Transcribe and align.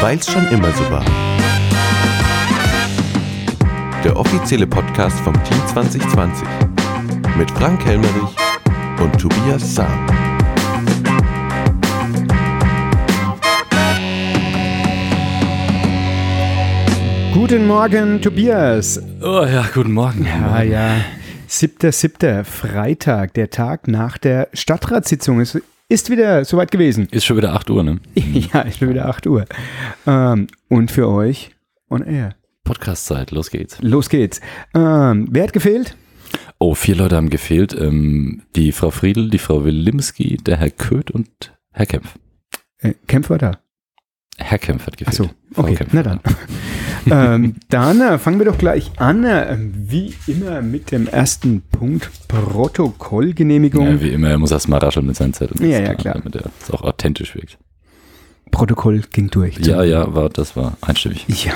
Weil's 0.00 0.30
schon 0.30 0.46
immer 0.48 0.70
so 0.72 0.90
war. 0.90 1.04
Der 4.04 4.16
offizielle 4.16 4.66
Podcast 4.66 5.18
vom 5.20 5.34
Team 5.44 5.58
2020 5.66 6.46
mit 7.38 7.50
Frank 7.50 7.84
Helmerich 7.84 8.36
und 9.00 9.18
Tobias 9.18 9.74
Sam. 9.74 10.06
Guten 17.32 17.66
Morgen, 17.66 18.22
Tobias. 18.22 19.02
Oh 19.20 19.44
ja, 19.44 19.66
guten 19.74 19.92
Morgen. 19.92 20.24
Ja, 20.24 20.62
ja. 20.62 20.96
Siebter, 21.46 21.92
siebter, 21.92 22.44
Freitag, 22.44 23.34
der 23.34 23.50
Tag 23.50 23.88
nach 23.88 24.18
der 24.18 24.48
Stadtratssitzung. 24.52 25.40
Es 25.40 25.60
ist 25.88 26.10
wieder 26.10 26.44
soweit 26.44 26.70
gewesen. 26.70 27.08
Ist 27.10 27.24
schon 27.24 27.36
wieder 27.36 27.52
8 27.54 27.70
Uhr, 27.70 27.82
ne? 27.82 28.00
ja, 28.14 28.62
ist 28.62 28.78
schon 28.78 28.88
wieder 28.88 29.06
8 29.08 29.26
Uhr. 29.26 29.44
Ähm, 30.06 30.46
und 30.68 30.90
für 30.90 31.08
euch 31.08 31.50
on 31.90 32.02
air. 32.02 32.34
Podcast-Zeit, 32.64 33.30
los 33.30 33.50
geht's. 33.50 33.78
Los 33.82 34.08
geht's. 34.08 34.40
Ähm, 34.74 35.28
wer 35.30 35.44
hat 35.44 35.52
gefehlt? 35.52 35.96
Oh, 36.58 36.74
vier 36.74 36.96
Leute 36.96 37.16
haben 37.16 37.28
gefehlt. 37.30 37.74
Ähm, 37.78 38.42
die 38.56 38.72
Frau 38.72 38.90
Friedl, 38.90 39.28
die 39.28 39.38
Frau 39.38 39.64
Wilimski, 39.64 40.38
der 40.38 40.56
Herr 40.56 40.70
Köth 40.70 41.10
und 41.10 41.28
Herr 41.72 41.86
Kempf. 41.86 42.14
Äh, 42.78 42.94
Kempf 43.06 43.28
war 43.30 43.38
da. 43.38 43.58
Herr 44.38 44.58
Kempf 44.58 44.86
hat 44.86 44.94
Ach 44.94 44.98
gefehlt. 44.98 45.16
so, 45.16 45.30
Frau 45.52 45.62
okay, 45.64 45.74
Kempf, 45.74 45.92
na 45.92 46.02
dann. 46.02 46.20
Ähm, 47.10 47.56
dann 47.68 48.00
äh, 48.00 48.18
fangen 48.18 48.38
wir 48.38 48.46
doch 48.46 48.58
gleich 48.58 48.92
an, 48.96 49.24
äh, 49.24 49.56
wie 49.58 50.14
immer 50.26 50.62
mit 50.62 50.90
dem 50.90 51.06
ersten 51.06 51.62
Punkt, 51.62 52.10
Protokollgenehmigung. 52.28 53.86
Ja, 53.86 54.00
wie 54.00 54.10
immer, 54.10 54.30
er 54.30 54.38
muss 54.38 54.50
erst 54.50 54.68
mal 54.68 54.78
rascheln 54.78 55.06
mit 55.06 55.16
seinen 55.16 55.32
Zetteln. 55.32 55.70
Ja, 55.70 55.80
ja, 55.80 55.94
klar. 55.94 56.14
Damit 56.14 56.36
er 56.36 56.50
es 56.60 56.70
auch 56.70 56.82
authentisch 56.82 57.34
wirkt. 57.34 57.58
Protokoll 58.50 59.02
ging 59.12 59.30
durch. 59.30 59.58
Ja, 59.58 59.82
ja, 59.82 60.14
war, 60.14 60.28
das 60.28 60.56
war 60.56 60.76
einstimmig. 60.80 61.26
Ja, 61.44 61.52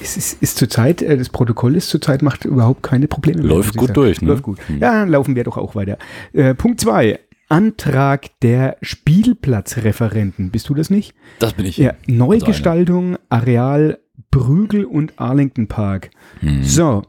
es 0.00 0.16
ist, 0.16 0.42
ist 0.42 0.58
zurzeit, 0.58 1.02
äh, 1.02 1.16
das 1.16 1.28
Protokoll 1.30 1.76
ist 1.76 1.88
zurzeit, 1.88 2.22
macht 2.22 2.44
überhaupt 2.44 2.82
keine 2.82 3.08
Probleme 3.08 3.42
mehr. 3.42 3.48
Läuft 3.48 3.76
gut 3.76 3.88
sagen. 3.88 3.94
durch, 3.94 4.22
ne? 4.22 4.28
Läuft 4.28 4.42
gut. 4.42 4.58
Hm. 4.68 4.78
Ja, 4.78 4.92
dann 5.00 5.08
laufen 5.08 5.34
wir 5.34 5.44
doch 5.44 5.56
auch 5.56 5.74
weiter. 5.74 5.98
Äh, 6.32 6.54
Punkt 6.54 6.80
zwei. 6.80 7.18
Antrag 7.50 8.26
der 8.42 8.76
Spielplatzreferenten. 8.82 10.50
Bist 10.50 10.68
du 10.68 10.74
das 10.74 10.90
nicht? 10.90 11.14
Das 11.38 11.54
bin 11.54 11.64
ich. 11.64 11.78
Ja, 11.78 11.94
Neugestaltung, 12.06 13.16
Areal, 13.30 13.98
Brügel 14.38 14.84
und 14.84 15.14
Arlington 15.16 15.66
Park. 15.66 16.10
Hm. 16.40 16.62
So, 16.62 17.02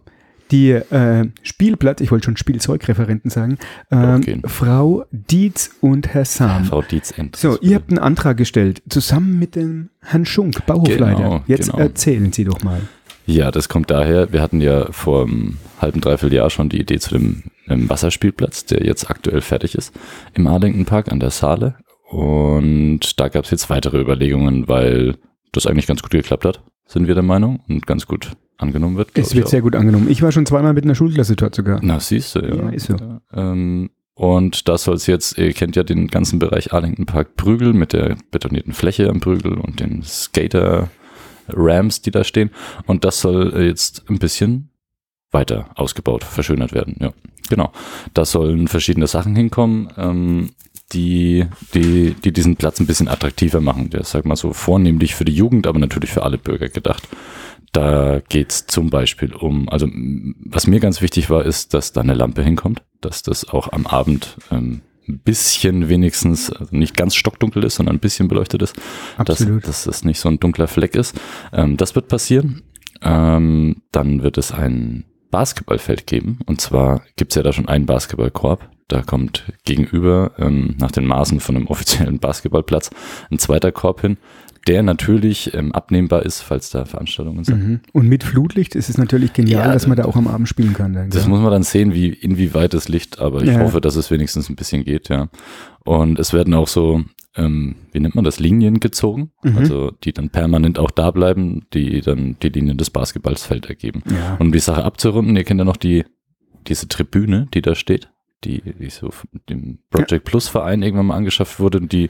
die 0.52 0.72
äh, 0.72 1.28
Spielplatz, 1.44 2.02
ich 2.02 2.12
wollte 2.12 2.26
schon 2.26 2.38
Spielzeugreferenten 2.38 3.30
sagen, 3.30 3.60
ähm, 3.92 4.16
Okay. 4.16 4.42
Frau 4.46 5.06
Dietz 5.12 5.72
und 5.80 6.08
Herr 6.08 6.26
Sam. 6.26 6.66
Frau 6.66 6.82
Dietz 6.82 7.12
endlich. 7.16 7.40
So, 7.40 7.60
ihr 7.62 7.76
habt 7.76 7.90
einen 7.92 8.00
Antrag 8.00 8.38
gestellt, 8.38 8.82
zusammen 8.90 9.38
mit 9.38 9.56
dem 9.56 9.90
Herrn 10.02 10.26
Schunk, 10.26 10.66
Bauhofleiter. 10.66 11.16
Genau, 11.18 11.44
Jetzt 11.46 11.72
genau. 11.72 11.84
erzählen 11.84 12.32
Sie 12.32 12.46
doch 12.46 12.64
mal. 12.64 12.82
Ja, 13.28 13.52
das 13.52 13.70
kommt 13.70 13.92
daher, 13.92 14.34
wir 14.34 14.42
hatten 14.42 14.60
ja 14.60 14.92
vor 14.92 15.26
einem 15.28 15.58
halben, 15.80 16.02
dreiviertel 16.02 16.36
Jahr 16.36 16.50
schon 16.50 16.70
die 16.70 16.82
Idee 16.82 16.98
zu 16.98 17.12
dem 17.12 17.44
ähm, 17.68 17.88
Wasserspielplatz, 17.88 18.66
der 18.66 18.84
jetzt 18.84 19.12
aktuell 19.12 19.42
fertig 19.42 19.76
ist, 19.76 19.94
im 20.34 20.48
Arlington 20.48 20.86
Park 20.86 21.12
an 21.12 21.20
der 21.20 21.30
Saale. 21.30 21.76
Und 22.10 23.20
da 23.20 23.28
gab 23.28 23.46
es 23.46 23.52
jetzt 23.52 23.70
weitere 23.70 24.02
Überlegungen, 24.02 24.68
weil 24.68 25.16
das 25.52 25.68
eigentlich 25.68 25.88
ganz 25.88 26.02
gut 26.02 26.12
geklappt 26.12 26.46
hat, 26.46 26.64
sind 26.86 27.08
wir 27.08 27.14
der 27.14 27.24
Meinung, 27.24 27.62
und 27.68 27.86
ganz 27.86 28.06
gut 28.06 28.32
angenommen 28.58 28.98
wird. 28.98 29.10
Es 29.14 29.34
wird 29.36 29.48
sehr 29.48 29.62
gut 29.62 29.76
angenommen. 29.76 30.10
Ich 30.10 30.22
war 30.22 30.32
schon 30.32 30.46
zweimal 30.46 30.74
mit 30.74 30.84
einer 30.84 30.96
Schulklasse 30.96 31.36
dort 31.36 31.56
sogar. 31.56 31.80
Na, 31.82 32.00
siehst 32.00 32.36
du, 32.36 32.40
ja. 32.42 32.56
Ja, 32.56 32.70
ist 32.70 32.88
so. 32.88 32.98
Ähm, 33.34 33.90
und 34.14 34.68
da 34.68 34.78
soll 34.78 34.96
es 34.96 35.08
jetzt, 35.08 35.38
ihr 35.38 35.54
kennt 35.54 35.78
ja 35.78 35.84
den 35.84 36.08
ganzen 36.08 36.40
Bereich 36.40 36.74
Arlington 36.74 37.06
Park 37.06 37.38
Prügel 37.38 37.74
mit 37.74 37.94
der 37.94 38.18
betonierten 38.32 38.74
Fläche 38.74 39.10
am 39.10 39.22
Prügel 39.22 39.54
und 39.54 39.80
den 39.80 40.04
Skater-Ramps, 40.04 42.02
die 42.02 42.12
da 42.12 42.26
stehen. 42.26 42.52
Und 42.86 43.06
das 43.06 43.22
soll 43.22 43.54
jetzt 43.64 44.04
ein 44.10 44.20
bisschen 44.20 44.72
weiter 45.32 45.70
ausgebaut, 45.76 46.26
verschönert 46.26 46.74
werden. 46.74 46.98
Ja, 47.00 47.14
genau. 47.50 47.72
Da 48.14 48.26
sollen 48.26 48.68
verschiedene 48.68 49.08
Sachen 49.08 49.38
hinkommen, 49.38 49.88
ähm, 49.96 50.50
die, 50.92 51.46
die, 51.74 52.16
die 52.24 52.32
diesen 52.32 52.56
Platz 52.56 52.80
ein 52.80 52.88
bisschen 52.88 53.08
attraktiver 53.08 53.62
machen. 53.62 53.90
Der 53.90 54.02
ist, 54.02 54.12
sag 54.12 54.26
mal 54.26 54.36
so, 54.36 54.54
vornehmlich 54.54 55.16
für 55.16 55.26
die 55.26 55.36
Jugend, 55.36 55.68
aber 55.68 55.80
natürlich 55.80 56.12
für 56.12 56.24
alle 56.24 56.38
Bürger 56.38 56.70
gedacht. 56.70 57.08
Da 57.72 58.22
geht's 58.28 58.66
zum 58.66 58.90
Beispiel 58.90 59.34
um, 59.36 59.70
also 59.70 59.88
was 60.46 60.66
mir 60.66 60.80
ganz 60.80 61.02
wichtig 61.02 61.30
war, 61.30 61.46
ist, 61.46 61.74
dass 61.74 61.94
da 61.94 62.02
eine 62.02 62.16
Lampe 62.16 62.44
hinkommt, 62.44 62.82
dass 63.02 63.22
das 63.22 63.48
auch 63.48 63.72
am 63.72 63.86
Abend 63.86 64.38
ähm, 64.52 64.82
ein 65.08 65.20
bisschen 65.20 65.90
wenigstens, 65.90 66.52
also 66.52 66.76
nicht 66.76 66.96
ganz 66.96 67.16
stockdunkel 67.16 67.64
ist, 67.64 67.76
sondern 67.76 67.98
ein 67.98 68.00
bisschen 68.00 68.28
beleuchtet 68.28 68.62
ist, 68.62 68.76
dass, 69.24 69.46
dass 69.62 69.84
das 69.84 70.04
nicht 70.04 70.20
so 70.20 70.30
ein 70.30 70.40
dunkler 70.40 70.68
Fleck 70.68 70.96
ist. 70.96 71.20
Ähm, 71.52 71.78
das 71.78 71.96
wird 71.96 72.08
passieren. 72.08 72.64
Ähm, 73.02 73.82
dann 73.92 74.24
wird 74.24 74.38
es 74.38 74.52
ein 74.52 75.06
Basketballfeld 75.32 76.08
geben. 76.08 76.40
Und 76.46 76.62
zwar 76.62 77.04
gibt's 77.16 77.36
ja 77.36 77.44
da 77.44 77.54
schon 77.54 77.68
einen 77.68 77.86
Basketballkorb. 77.86 78.70
Da 78.90 79.02
kommt 79.04 79.46
gegenüber 79.66 80.32
ähm, 80.38 80.76
nach 80.80 80.92
den 80.92 81.06
Maßen 81.06 81.40
von 81.40 81.56
einem 81.56 81.68
offiziellen 81.74 82.20
Basketballplatz 82.20 82.90
ein 83.32 83.40
zweiter 83.40 83.72
Korb 83.72 84.02
hin, 84.02 84.18
der 84.68 84.84
natürlich 84.84 85.54
ähm, 85.54 85.72
abnehmbar 85.72 86.26
ist, 86.26 86.42
falls 86.42 86.70
da 86.70 86.84
Veranstaltungen 86.86 87.44
sind. 87.46 87.64
Mhm. 87.66 87.80
Und 87.94 88.08
mit 88.10 88.24
Flutlicht 88.24 88.76
ist 88.76 88.90
es 88.90 88.98
natürlich 88.98 89.32
genial, 89.34 89.68
Ja, 89.68 89.74
dass 89.74 89.88
man 89.88 89.96
da 89.96 90.04
auch 90.06 90.16
am 90.18 90.28
Abend 90.28 90.50
spielen 90.50 90.74
kann. 90.74 90.94
Dann, 90.94 91.10
Das 91.10 91.22
gell? 91.24 91.30
muss 91.30 91.40
man 91.40 91.52
dann 91.52 91.64
sehen, 91.64 91.94
wie 91.94 92.10
inwieweit 92.10 92.74
das 92.74 92.90
Licht, 92.90 93.20
aber 93.20 93.42
ich 93.42 93.50
Ja. 93.50 93.60
hoffe, 93.62 93.80
dass 93.80 93.96
es 93.96 94.12
wenigstens 94.12 94.50
ein 94.50 94.56
bisschen 94.56 94.84
geht, 94.84 95.08
ja. 95.10 95.30
Und 95.86 96.20
es 96.20 96.34
werden 96.34 96.54
auch 96.54 96.68
so, 96.68 97.04
ähm, 97.36 97.76
wie 97.94 98.00
nennt 98.00 98.16
man 98.16 98.26
das, 98.26 98.40
Linien 98.40 98.80
gezogen, 98.80 99.32
Mhm. 99.44 99.58
also 99.58 99.92
die 100.04 100.12
dann 100.14 100.30
permanent 100.30 100.78
auch 100.78 100.92
da 100.92 101.12
bleiben, 101.12 101.62
die 101.74 102.02
dann 102.02 102.36
die 102.42 102.50
Linien 102.50 102.78
des 102.78 102.90
Basketballsfeld 102.90 103.68
ergeben. 103.70 104.04
ja. 104.12 104.34
Und 104.34 104.48
um 104.48 104.52
die 104.52 104.60
Sache 104.60 104.84
abzurunden, 104.84 105.36
ihr 105.38 105.44
kennt 105.46 105.60
ja 105.60 105.66
noch 105.66 105.78
die, 105.78 106.04
diese 106.68 106.88
Tribüne, 106.90 107.48
die 107.54 107.62
da 107.62 107.76
steht, 107.76 108.10
die, 108.44 108.62
die 108.62 108.90
so 108.90 109.10
dem 109.50 109.80
Project 109.90 110.26
Plus 110.26 110.48
Verein 110.48 110.82
irgendwann 110.82 111.08
mal 111.08 111.16
angeschafft 111.18 111.60
wurde, 111.60 111.80
und 111.80 111.92
die 111.92 112.10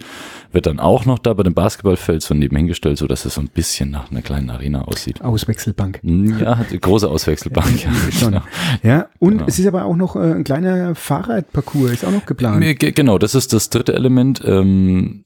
wird 0.51 0.65
dann 0.65 0.79
auch 0.79 1.05
noch 1.05 1.19
da 1.19 1.33
bei 1.33 1.43
dem 1.43 1.53
Basketballfeld 1.53 2.21
so 2.21 2.33
nebenhin 2.33 2.67
gestellt, 2.67 2.97
so 2.97 3.07
dass 3.07 3.25
es 3.25 3.33
so 3.35 3.41
ein 3.41 3.47
bisschen 3.49 3.89
nach 3.91 4.11
einer 4.11 4.21
kleinen 4.21 4.49
Arena 4.49 4.81
aussieht. 4.83 5.21
Auswechselbank. 5.21 5.99
Ja, 6.03 6.59
große 6.79 7.09
Auswechselbank. 7.09 7.83
Ja, 7.83 7.91
genau. 8.19 8.41
Ja, 8.83 9.07
und 9.19 9.33
Genau. 9.39 9.45
es 9.47 9.57
ist 9.59 9.67
aber 9.67 9.85
auch 9.85 9.95
noch 9.95 10.15
äh, 10.15 10.19
ein 10.33 10.43
kleiner 10.43 10.95
Fahrradparcours, 10.95 11.91
ist 11.91 12.05
auch 12.05 12.11
noch 12.11 12.25
geplant. 12.25 12.63
Genau, 12.79 13.17
das 13.17 13.35
ist 13.35 13.53
das 13.53 13.69
dritte 13.69 13.93
Element. 13.93 14.41
Ähm, 14.45 15.23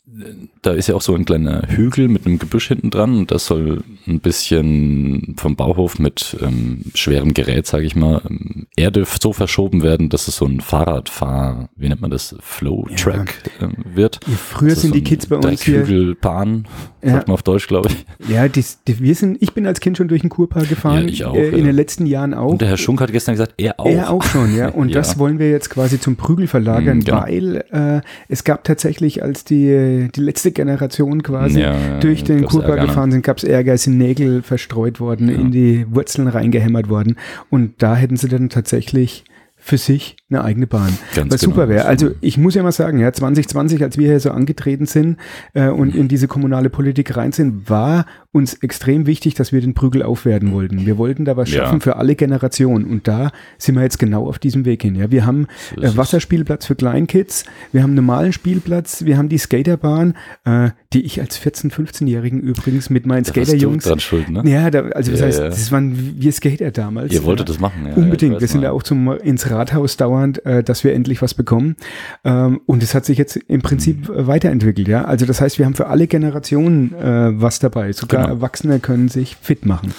da 0.62 0.72
ist 0.72 0.88
ja 0.88 0.96
auch 0.96 1.02
so 1.02 1.16
ein 1.16 1.26
kleiner 1.26 1.64
Hügel 1.68 2.08
mit 2.08 2.26
einem 2.26 2.40
Gebüsch 2.40 2.68
hinten 2.68 2.90
dran 2.90 3.18
und 3.18 3.32
das 3.32 3.46
soll 3.46 3.84
ein 4.08 4.20
bisschen 4.20 5.36
vom 5.38 5.56
Bauhof 5.56 6.00
mit 6.00 6.38
ähm, 6.42 6.82
schwerem 6.94 7.34
Gerät, 7.34 7.68
sage 7.68 7.86
ich 7.86 7.96
mal, 7.96 8.22
ähm, 8.30 8.68
Erde 8.76 9.06
so 9.06 9.34
verschoben 9.34 9.82
werden, 9.82 10.10
dass 10.10 10.28
es 10.28 10.38
so 10.38 10.46
ein 10.46 10.62
Fahrradfahr, 10.62 11.70
wie 11.76 11.90
nennt 11.90 12.02
man 12.02 12.12
das, 12.12 12.36
Flow-Track 12.40 13.52
ähm, 13.62 13.74
wird. 13.94 14.20
Ja, 14.28 14.34
früher 14.36 14.74
ist 14.74 14.82
sind 14.82 14.92
so 14.92 14.96
die 14.96 15.04
Kids 15.04 15.28
bei 15.28 15.38
uns 15.38 15.62
hier. 15.64 15.80
Dreckhügelbahn, 15.80 16.68
Ja. 17.04 17.14
sagt 17.14 17.28
man 17.28 17.34
auf 17.34 17.44
Deutsch, 17.44 17.68
glaube 17.68 17.90
ich. 17.90 18.06
Ja, 18.30 18.48
dies, 18.48 18.80
die, 18.88 19.00
wir 19.00 19.14
sind, 19.16 19.42
ich 19.42 19.54
bin 19.54 19.68
als 19.68 19.80
Kind 19.80 19.98
schon 19.98 20.08
durch 20.08 20.22
den 20.22 20.30
Kurpark 20.30 20.70
gefahren. 20.70 21.04
Ja, 21.04 21.10
ich 21.10 21.26
auch, 21.26 21.36
Äh, 21.36 21.50
in 21.50 21.58
ja. 21.60 21.64
den 21.66 21.76
letzten 21.76 22.06
Jahren 22.06 22.34
auch. 22.34 22.52
Und 22.52 22.62
der 22.62 22.70
Herr 22.70 22.78
Schunk 22.78 23.02
hat 23.02 23.12
gestern 23.12 23.34
gesagt, 23.34 23.56
er 23.58 23.80
auch. 23.80 23.86
Er 23.86 24.10
auch 24.10 24.24
schon, 24.24 24.56
ja. 24.56 24.70
Und 24.74 24.90
Ja. 24.90 24.96
das 24.96 25.20
wollen 25.20 25.38
wir 25.40 25.50
jetzt 25.50 25.70
quasi 25.70 26.00
zum 26.00 26.16
Prügel 26.16 26.48
verlagern, 26.48 26.98
Mhm, 27.00 27.04
genau. 27.04 27.22
weil 27.24 27.56
äh, 27.72 28.02
es 28.30 28.44
gab 28.44 28.64
tatsächlich, 28.64 29.22
als 29.24 29.44
die, 29.44 30.10
die 30.16 30.22
letzte 30.22 30.52
Generation 30.52 31.24
quasi 31.24 31.64
durch 32.00 32.24
den 32.24 32.46
Kurpark 32.46 32.80
ne? 32.82 32.88
gefahren 32.88 33.12
sind, 33.12 33.24
gab 33.24 33.38
es 33.38 33.44
Ärger, 33.44 33.78
sind 33.78 33.98
Nägel 33.98 34.42
verstreut 34.42 35.00
worden, 35.00 35.30
in 35.30 35.52
die 35.52 35.86
Wurzeln 35.90 36.28
reingehämmert 36.28 36.90
worden. 36.90 37.18
Und 37.50 37.82
da 37.84 37.96
hätten 37.96 38.16
sie 38.18 38.28
dann 38.30 38.50
tatsächlich 38.50 39.26
für 39.56 39.78
sich 39.78 40.18
eine 40.36 40.44
eigene 40.44 40.68
Bahn. 40.68 40.98
Ganz 41.16 41.34
Was 41.34 41.42
genau. 41.42 41.54
super 41.56 41.70
wäre. 41.70 41.86
Also 41.86 42.12
ich 42.22 42.38
muss 42.38 42.56
ja 42.56 42.64
mal 42.64 42.72
sagen, 42.72 43.00
ja, 43.00 43.12
2020, 43.12 43.84
als 43.84 43.98
wir 43.98 44.08
hier 44.08 44.20
so 44.20 44.32
angetreten 44.32 44.86
sind 44.86 45.18
äh, 45.54 45.68
und 45.70 45.96
in 45.96 46.08
diese 46.08 46.28
kommunale 46.28 46.70
Politik 46.70 47.16
rein 47.16 47.32
sind, 47.32 47.70
war 47.70 48.06
uns 48.32 48.56
extrem 48.56 49.06
wichtig, 49.06 49.36
dass 49.36 49.52
wir 49.52 49.62
den 49.62 49.74
Prügel 49.76 50.02
aufwerten 50.02 50.52
wollten. 50.54 50.86
Wir 50.86 50.98
wollten 50.98 51.24
da 51.26 51.38
was 51.38 51.52
Ja. 51.52 51.66
schaffen 51.66 51.82
für 51.82 51.98
alle 51.98 52.16
Generationen 52.16 52.86
und 52.86 53.08
da 53.08 53.32
sind 53.60 53.76
wir 53.76 53.84
jetzt 53.84 54.00
genau 54.00 54.28
auf 54.28 54.40
diesem 54.40 54.66
Weg 54.66 54.82
hin. 54.82 54.96
Ja, 54.96 55.12
wir 55.12 55.26
haben 55.26 55.48
äh. 55.80 55.96
Wasserspielplatz 55.96 56.66
für 56.66 56.76
Kleinkids, 56.76 57.46
wir 57.72 57.84
haben 57.84 57.92
einen 57.92 57.98
normalen 57.98 58.34
Spielplatz, 58.34 59.06
wir 59.06 59.18
haben 59.18 59.30
die 59.30 59.38
Skaterbahn, 59.38 60.16
äh, 60.46 60.72
die 60.94 61.02
ich 61.04 61.22
als 61.22 61.40
14-, 61.40 61.72
15-Jährigen 61.72 62.40
übrigens 62.40 62.90
mit 62.90 63.06
meinen 63.06 63.24
Da 63.24 63.32
Skaterjungs 63.32 63.86
ne? 63.86 64.42
ja, 64.50 64.72
da, 64.72 64.82
also 64.90 65.12
das 65.12 65.20
Ja, 65.20 65.26
heißt, 65.28 65.40
ja. 65.40 65.50
das 65.50 65.72
waren 65.72 66.16
wir 66.20 66.32
Skater 66.32 66.72
damals. 66.72 67.14
Ihr 67.14 67.24
wolltet 67.24 67.50
das 67.50 67.60
machen, 67.60 67.86
ja. 67.88 67.94
Unbedingt. 67.94 68.34
ja, 68.36 68.42
wir 68.42 68.48
sind 68.48 68.62
ja 68.62 68.72
auch 68.72 68.84
zum 68.84 69.12
ins 69.20 69.50
Rathaus 69.50 69.98
dauernd, 69.98 70.23
äh, 70.46 70.64
dass 70.64 70.84
wir 70.84 70.94
endlich 70.94 71.22
was 71.22 71.34
bekommen. 71.34 71.76
Ähm, 72.24 72.62
und 72.66 72.82
es 72.84 72.94
hat 72.96 73.06
sich 73.06 73.18
jetzt 73.18 73.36
im 73.36 73.62
Prinzip 73.62 74.10
Mhm. 74.10 74.16
äh, 74.16 74.28
weiterentwickelt, 74.28 74.88
ja. 74.88 75.06
Also 75.06 75.26
das 75.26 75.42
heißt, 75.42 75.60
wir 75.60 75.66
haben 75.66 75.76
für 75.76 75.88
alle 75.88 76.08
Generationen 76.08 76.94
äh, 76.94 77.32
was 77.42 77.60
dabei. 77.60 77.92
Sogar 77.94 78.24
Genau. 78.24 78.34
Erwachsene 78.36 78.80
können 78.80 79.08
sich 79.10 79.36
fit 79.42 79.66
machen. 79.66 79.94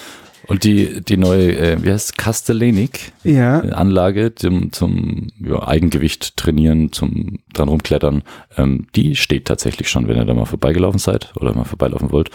Und 0.47 0.63
die, 0.63 1.01
die 1.01 1.17
neue, 1.17 1.57
äh, 1.57 1.83
wie 1.83 1.89
heißt 1.91 2.09
es, 2.11 2.13
Kastellenik 2.17 3.13
Ja, 3.23 3.61
Anlage 3.61 4.35
zum, 4.35 4.71
zum 4.71 5.29
ja, 5.39 5.67
Eigengewicht 5.67 6.37
trainieren, 6.37 6.91
zum 6.91 7.39
dran 7.53 7.67
rumklettern, 7.67 8.21
ähm, 8.55 8.85
die 8.95 9.15
steht 9.15 9.45
tatsächlich 9.45 9.89
schon, 9.89 10.07
wenn 10.07 10.17
ihr 10.17 10.25
da 10.25 10.35
mal 10.35 10.45
vorbeigelaufen 10.45 10.99
seid 10.99 11.33
oder 11.37 11.55
mal 11.55 11.63
vorbeilaufen 11.63 12.11
wollt. 12.11 12.29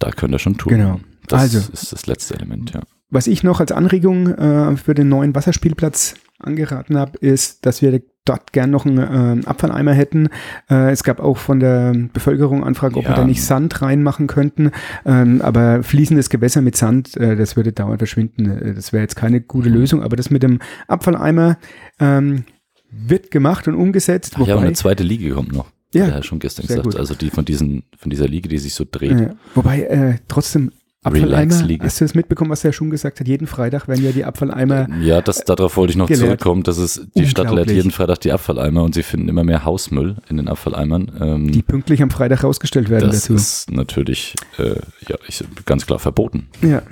Da 0.00 0.10
könnt 0.10 0.34
ihr 0.34 0.40
schon 0.40 0.56
tun. 0.56 0.72
Genau. 0.72 1.00
Das 1.28 1.42
Also- 1.42 1.58
ist 1.72 1.92
das 1.92 2.06
letzte 2.08 2.34
Element, 2.34 2.72
ja. 2.74 2.80
was 3.08 3.28
ich 3.28 3.44
noch 3.44 3.60
als 3.60 3.70
Anregung 3.70 4.26
äh, 4.34 4.76
für 4.76 4.94
den 4.94 5.08
neuen 5.08 5.34
Wasserspielplatz 5.36 6.14
angeraten 6.44 6.96
habe, 6.98 7.18
ist, 7.18 7.64
dass 7.66 7.82
wir 7.82 8.00
dort 8.26 8.52
gern 8.54 8.70
noch 8.70 8.86
einen 8.86 9.42
äh, 9.42 9.46
Abfalleimer 9.46 9.92
hätten. 9.92 10.28
Äh, 10.70 10.90
es 10.92 11.04
gab 11.04 11.20
auch 11.20 11.36
von 11.36 11.60
der 11.60 11.92
Bevölkerung 12.12 12.64
Anfragen, 12.64 12.94
ob 12.94 13.04
wir 13.04 13.10
Ja. 13.10 13.16
da 13.16 13.24
nicht 13.26 13.42
Sand 13.44 13.82
reinmachen 13.82 14.26
könnten. 14.28 14.70
Ähm, 15.04 15.42
aber 15.42 15.82
fließendes 15.82 16.30
Gewässer 16.30 16.62
mit 16.62 16.74
Sand, 16.76 17.16
äh, 17.18 17.36
das 17.36 17.56
würde 17.56 17.72
dauernd 17.72 17.98
verschwinden. 17.98 18.48
Äh, 18.50 18.74
Das 18.74 18.92
wäre 18.94 19.02
jetzt 19.02 19.16
keine 19.16 19.40
gute 19.42 19.68
Mhm. 19.68 19.74
Lösung. 19.74 20.02
Aber 20.02 20.16
das 20.16 20.30
mit 20.30 20.42
dem 20.42 20.58
Abfalleimer 20.88 21.58
ähm, 22.00 22.44
wird 22.90 23.30
gemacht 23.30 23.68
und 23.68 23.74
umgesetzt. 23.74 24.36
Ach 24.40 24.46
ja, 24.46 24.54
und 24.56 24.64
eine 24.64 24.72
zweite 24.72 25.02
Liege 25.02 25.30
kommt 25.34 25.52
noch. 25.52 25.66
Ja, 25.92 26.08
Ja, 26.08 26.22
schon 26.22 26.38
gestern 26.38 26.66
gesagt. 26.66 26.84
gut. 26.84 26.96
Also 26.96 27.14
die 27.14 27.28
von 27.30 27.44
diesen, 27.44 27.82
von 27.98 28.08
dieser 28.10 28.26
Liege, 28.26 28.48
die 28.48 28.58
sich 28.58 28.74
so 28.74 28.84
dreht. 28.90 29.30
wobei 29.54 29.82
äh, 29.82 30.14
trotzdem 30.28 30.72
Abfalleimer, 31.04 31.54
hast 31.84 32.00
du 32.00 32.04
das 32.04 32.14
mitbekommen, 32.14 32.50
was 32.50 32.62
der 32.62 32.72
schon 32.72 32.90
gesagt 32.90 33.20
hat? 33.20 33.28
Jeden 33.28 33.46
Freitag 33.46 33.86
werden 33.88 34.04
ja 34.04 34.12
die 34.12 34.24
Abfalleimer 34.24 34.88
Ja, 35.00 35.20
das, 35.20 35.44
darauf 35.44 35.76
wollte 35.76 35.92
ich 35.92 35.96
noch 35.96 36.08
Geleert. 36.08 36.24
zurückkommen, 36.26 36.62
dass 36.62 36.78
es 36.78 37.06
die 37.14 37.26
Stadt 37.26 37.50
leert 37.50 37.70
jeden 37.70 37.90
Freitag 37.90 38.20
die 38.20 38.32
Abfalleimer 38.32 38.82
und 38.82 38.94
sie 38.94 39.02
finden 39.02 39.28
immer 39.28 39.44
mehr 39.44 39.64
Hausmüll 39.64 40.16
in 40.28 40.38
den 40.38 40.48
Abfalleimern. 40.48 41.12
Ähm, 41.20 41.52
die 41.52 41.62
pünktlich 41.62 42.02
am 42.02 42.10
Freitag 42.10 42.42
rausgestellt 42.44 42.88
werden 42.90 43.10
das 43.10 43.20
dazu. 43.22 43.34
ist 43.34 43.70
natürlich 43.70 44.34
äh, 44.58 44.76
ja, 45.08 45.16
ich, 45.28 45.44
ganz 45.66 45.86
klar 45.86 45.98
verboten. 45.98 46.48
Ja. 46.62 46.82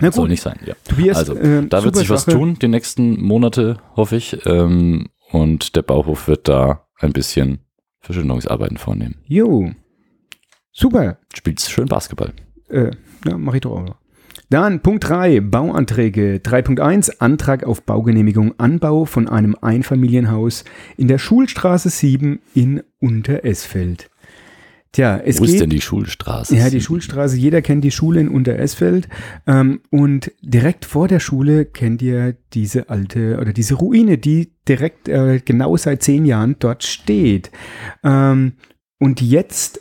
Na 0.00 0.12
Soll 0.12 0.24
gut, 0.24 0.30
nicht 0.30 0.42
sein, 0.42 0.58
ja. 0.64 0.74
Tobias, 0.84 1.16
Also, 1.16 1.34
äh, 1.34 1.66
Da 1.66 1.82
wird 1.82 1.96
sich 1.96 2.08
was 2.10 2.24
Sache. 2.24 2.36
tun, 2.36 2.56
die 2.60 2.68
nächsten 2.68 3.20
Monate, 3.20 3.78
hoffe 3.96 4.14
ich. 4.16 4.38
Ähm, 4.46 5.08
und 5.32 5.74
der 5.74 5.82
Bauhof 5.82 6.28
wird 6.28 6.46
da 6.46 6.86
ein 7.00 7.12
bisschen 7.12 7.60
Verschönerungsarbeiten 8.00 8.76
vornehmen. 8.76 9.16
Jo. 9.26 9.72
Super. 10.72 11.18
Spielt 11.34 11.60
schön 11.60 11.86
Basketball. 11.86 12.32
Äh, 12.68 12.90
ja, 13.26 13.38
mach 13.38 13.54
ich 13.54 13.60
doch 13.60 13.72
auch 13.72 13.84
noch. 13.84 13.96
Dann 14.50 14.80
Punkt 14.80 15.06
3, 15.08 15.40
Bauanträge. 15.40 16.40
3.1, 16.42 17.18
Antrag 17.18 17.64
auf 17.64 17.82
Baugenehmigung, 17.82 18.54
Anbau 18.58 19.04
von 19.04 19.28
einem 19.28 19.56
Einfamilienhaus 19.60 20.64
in 20.96 21.06
der 21.08 21.18
Schulstraße 21.18 21.90
7 21.90 22.40
in 22.54 22.82
Unteresfeld. 22.98 24.08
Tja, 24.92 25.20
es 25.22 25.38
Wo 25.38 25.44
ist 25.44 25.52
geht. 25.52 25.60
denn 25.60 25.70
die 25.70 25.82
Schulstraße? 25.82 26.56
Ja, 26.56 26.70
die 26.70 26.80
Schulstraße, 26.80 27.36
jeder 27.36 27.60
kennt 27.60 27.84
die 27.84 27.90
Schule 27.90 28.20
in 28.20 28.28
Unteresfeld. 28.28 29.08
Ähm, 29.46 29.80
und 29.90 30.32
direkt 30.40 30.86
vor 30.86 31.08
der 31.08 31.20
Schule 31.20 31.66
kennt 31.66 32.00
ihr 32.00 32.34
diese 32.54 32.88
alte 32.88 33.38
oder 33.38 33.52
diese 33.52 33.74
Ruine, 33.74 34.16
die 34.16 34.54
direkt 34.66 35.08
äh, 35.08 35.40
genau 35.44 35.76
seit 35.76 36.02
zehn 36.02 36.24
Jahren 36.24 36.56
dort 36.58 36.84
steht. 36.84 37.50
Ähm, 38.02 38.54
und 38.98 39.20
jetzt 39.20 39.80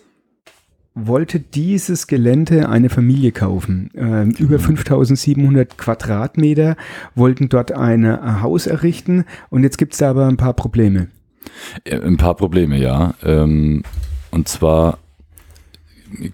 wollte 1.05 1.39
dieses 1.39 2.07
Gelände 2.07 2.69
eine 2.69 2.89
Familie 2.89 3.31
kaufen. 3.31 3.91
Ähm, 3.95 4.31
über 4.31 4.59
5700 4.59 5.77
Quadratmeter 5.77 6.75
wollten 7.15 7.49
dort 7.49 7.71
ein 7.71 8.41
Haus 8.41 8.67
errichten. 8.67 9.25
Und 9.49 9.63
jetzt 9.63 9.77
gibt 9.77 9.93
es 9.93 9.99
da 9.99 10.09
aber 10.09 10.27
ein 10.27 10.37
paar 10.37 10.53
Probleme. 10.53 11.07
Äh, 11.83 11.99
Ein 11.99 12.17
paar 12.17 12.35
Probleme, 12.35 12.77
ja. 12.77 13.13
Ähm, 13.23 13.83
und 14.31 14.47
zwar 14.47 14.99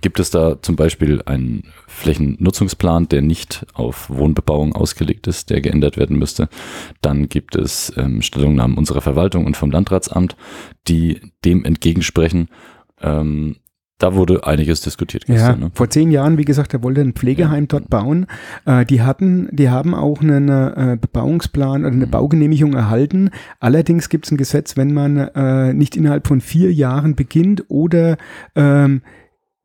gibt 0.02 0.20
es 0.20 0.30
da 0.30 0.62
zum 0.62 0.76
Beispiel 0.76 1.22
einen 1.24 1.64
Flächennutzungsplan, 1.88 3.10
der 3.10 3.22
nicht 3.22 3.66
auf 3.74 4.10
Wohnbebauung 4.10 4.74
ausgelegt 4.74 5.26
ist, 5.28 5.50
der 5.50 5.62
geändert 5.62 5.98
werden 5.98 6.18
müsste. 6.18 6.48
Dann 7.02 7.28
gibt 7.28 7.56
es 7.56 7.92
ähm, 7.98 8.22
Stellungnahmen 8.22 8.78
unserer 8.78 9.02
Verwaltung 9.02 9.46
und 9.46 9.58
vom 9.58 9.72
Landratsamt, 9.72 10.36
die 10.88 11.22
dem 11.44 11.66
entgegensprechen. 11.66 12.50
Ähm, 13.02 13.58
da 14.00 14.16
wurde 14.16 14.46
einiges 14.46 14.82
diskutiert 14.82 15.26
Ja, 15.28 15.36
gestern. 15.36 15.60
Ne? 15.62 15.72
vor 15.74 15.90
zehn 15.90 16.12
Jahren, 16.12 16.38
wie 16.38 16.46
gesagt, 16.46 16.74
er 16.74 16.84
wollte 16.84 17.02
ein 17.02 17.14
Pflegeheim 17.14 17.68
dort 17.68 17.90
bauen. 17.90 18.26
Äh, 18.66 18.86
die 18.86 19.02
hatten, 19.02 19.48
die 19.52 19.70
haben 19.70 19.94
auch 19.94 20.20
einen 20.22 20.50
äh, 20.50 20.98
Bebauungsplan 21.00 21.82
oder 21.86 21.94
eine 21.94 22.08
Mhm. 22.08 22.12
Baugenehmigung 22.12 22.74
erhalten. 22.74 23.30
Allerdings 23.60 24.10
gibt 24.10 24.26
es 24.26 24.32
ein 24.32 24.38
Gesetz, 24.38 24.76
wenn 24.76 24.94
man 24.94 25.18
äh, 25.18 25.74
nicht 25.74 25.96
innerhalb 25.96 26.28
von 26.28 26.42
vier 26.42 26.74
Jahren 26.74 27.16
beginnt 27.16 27.64
oder 27.70 28.18
ähm, 28.56 29.04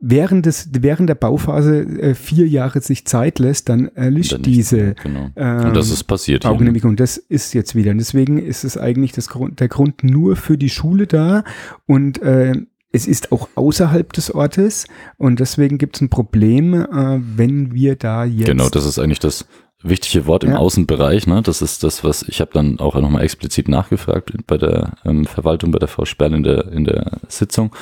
während 0.00 0.46
des 0.46 0.68
während 0.78 1.08
der 1.08 1.16
Bauphase 1.16 1.80
äh, 1.80 2.14
vier 2.14 2.46
Jahre 2.46 2.80
sich 2.80 3.04
Zeit 3.06 3.40
lässt, 3.40 3.68
dann 3.68 3.88
erlischt 3.96 4.32
Dann 4.32 4.42
nicht, 4.42 4.54
diese 4.56 4.94
Genau. 5.02 5.30
ähm, 5.34 5.64
und 5.68 5.76
das 5.76 5.90
ist 5.90 6.04
passiert. 6.04 6.44
ne? 6.44 6.50
Baugenehmigung. 6.50 6.94
Das 6.94 7.16
ist 7.16 7.54
jetzt 7.54 7.74
wieder. 7.74 7.90
Und 7.90 7.98
deswegen 7.98 8.38
ist 8.38 8.62
es 8.62 8.78
eigentlich 8.78 9.10
das 9.10 9.26
Grund, 9.28 9.58
der 9.58 9.66
Grund 9.68 10.04
nur 10.04 10.36
für 10.36 10.56
die 10.56 10.68
Schule 10.70 11.08
da 11.08 11.42
und 11.86 12.22
äh, 12.22 12.52
es 12.90 13.06
ist 13.06 13.32
auch 13.32 13.48
außerhalb 13.54 14.12
des 14.12 14.34
Ortes 14.34 14.86
und 15.16 15.40
deswegen 15.40 15.78
gibt 15.78 15.96
es 15.96 16.02
ein 16.02 16.08
Problem, 16.08 16.74
äh, 16.74 17.20
wenn 17.20 17.74
wir 17.74 17.96
da 17.96 18.24
jetzt. 18.24 18.46
Genau, 18.46 18.68
das 18.68 18.86
ist 18.86 18.98
eigentlich 18.98 19.18
das 19.18 19.46
wichtige 19.82 20.26
Wort 20.26 20.44
im 20.44 20.52
Ja. 20.52 20.58
Außenbereich. 20.58 21.26
Ne? 21.26 21.42
Das 21.42 21.62
ist 21.62 21.84
das, 21.84 22.02
was 22.02 22.22
ich 22.22 22.40
habe 22.40 22.50
dann 22.52 22.80
auch 22.80 22.94
nochmal 22.96 23.22
explizit 23.22 23.68
nachgefragt 23.68 24.32
bei 24.46 24.58
der 24.58 24.94
ähm, 25.04 25.24
Verwaltung, 25.24 25.70
bei 25.70 25.78
der 25.78 25.88
Frau 25.88 26.04
Sperl 26.04 26.34
in 26.34 26.42
der, 26.42 26.72
in 26.72 26.84
der 26.84 27.20
Sitzung. 27.28 27.74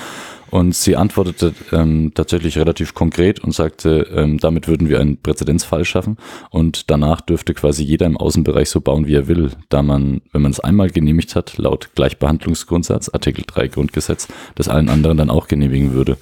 Und 0.50 0.75
sie 0.75 0.96
antwortete 0.96 1.54
ähm, 1.72 2.12
tatsächlich 2.14 2.56
relativ 2.56 2.94
konkret 2.94 3.40
und 3.40 3.52
sagte, 3.52 4.06
ähm, 4.14 4.38
damit 4.38 4.69
würden 4.69 4.88
wir 4.88 5.00
einen 5.00 5.20
Präzedenzfall 5.20 5.84
schaffen 5.84 6.19
und 6.50 6.90
danach 6.90 7.20
dürfte 7.20 7.52
quasi 7.52 7.82
jeder 7.82 8.06
im 8.06 8.16
Außenbereich 8.16 8.70
so 8.70 8.81
bauen, 8.81 9.06
wie 9.06 9.14
er 9.14 9.26
will, 9.26 9.50
da 9.69 9.82
man, 9.82 10.22
wenn 10.32 10.43
man 10.43 10.52
es 10.52 10.60
einmal 10.60 10.90
genehmigt 10.90 11.34
hat, 11.34 11.58
laut 11.58 11.90
Gleichbehandlungsgrundsatz, 11.96 13.08
Artikel 13.08 13.44
3 13.46 13.69
Grundgesetz, 13.69 14.28
das 14.54 14.69
allen 14.69 14.88
anderen 14.88 15.16
dann 15.16 15.31
auch 15.31 15.48
genehmigen 15.48 15.93
würde. 15.93 16.16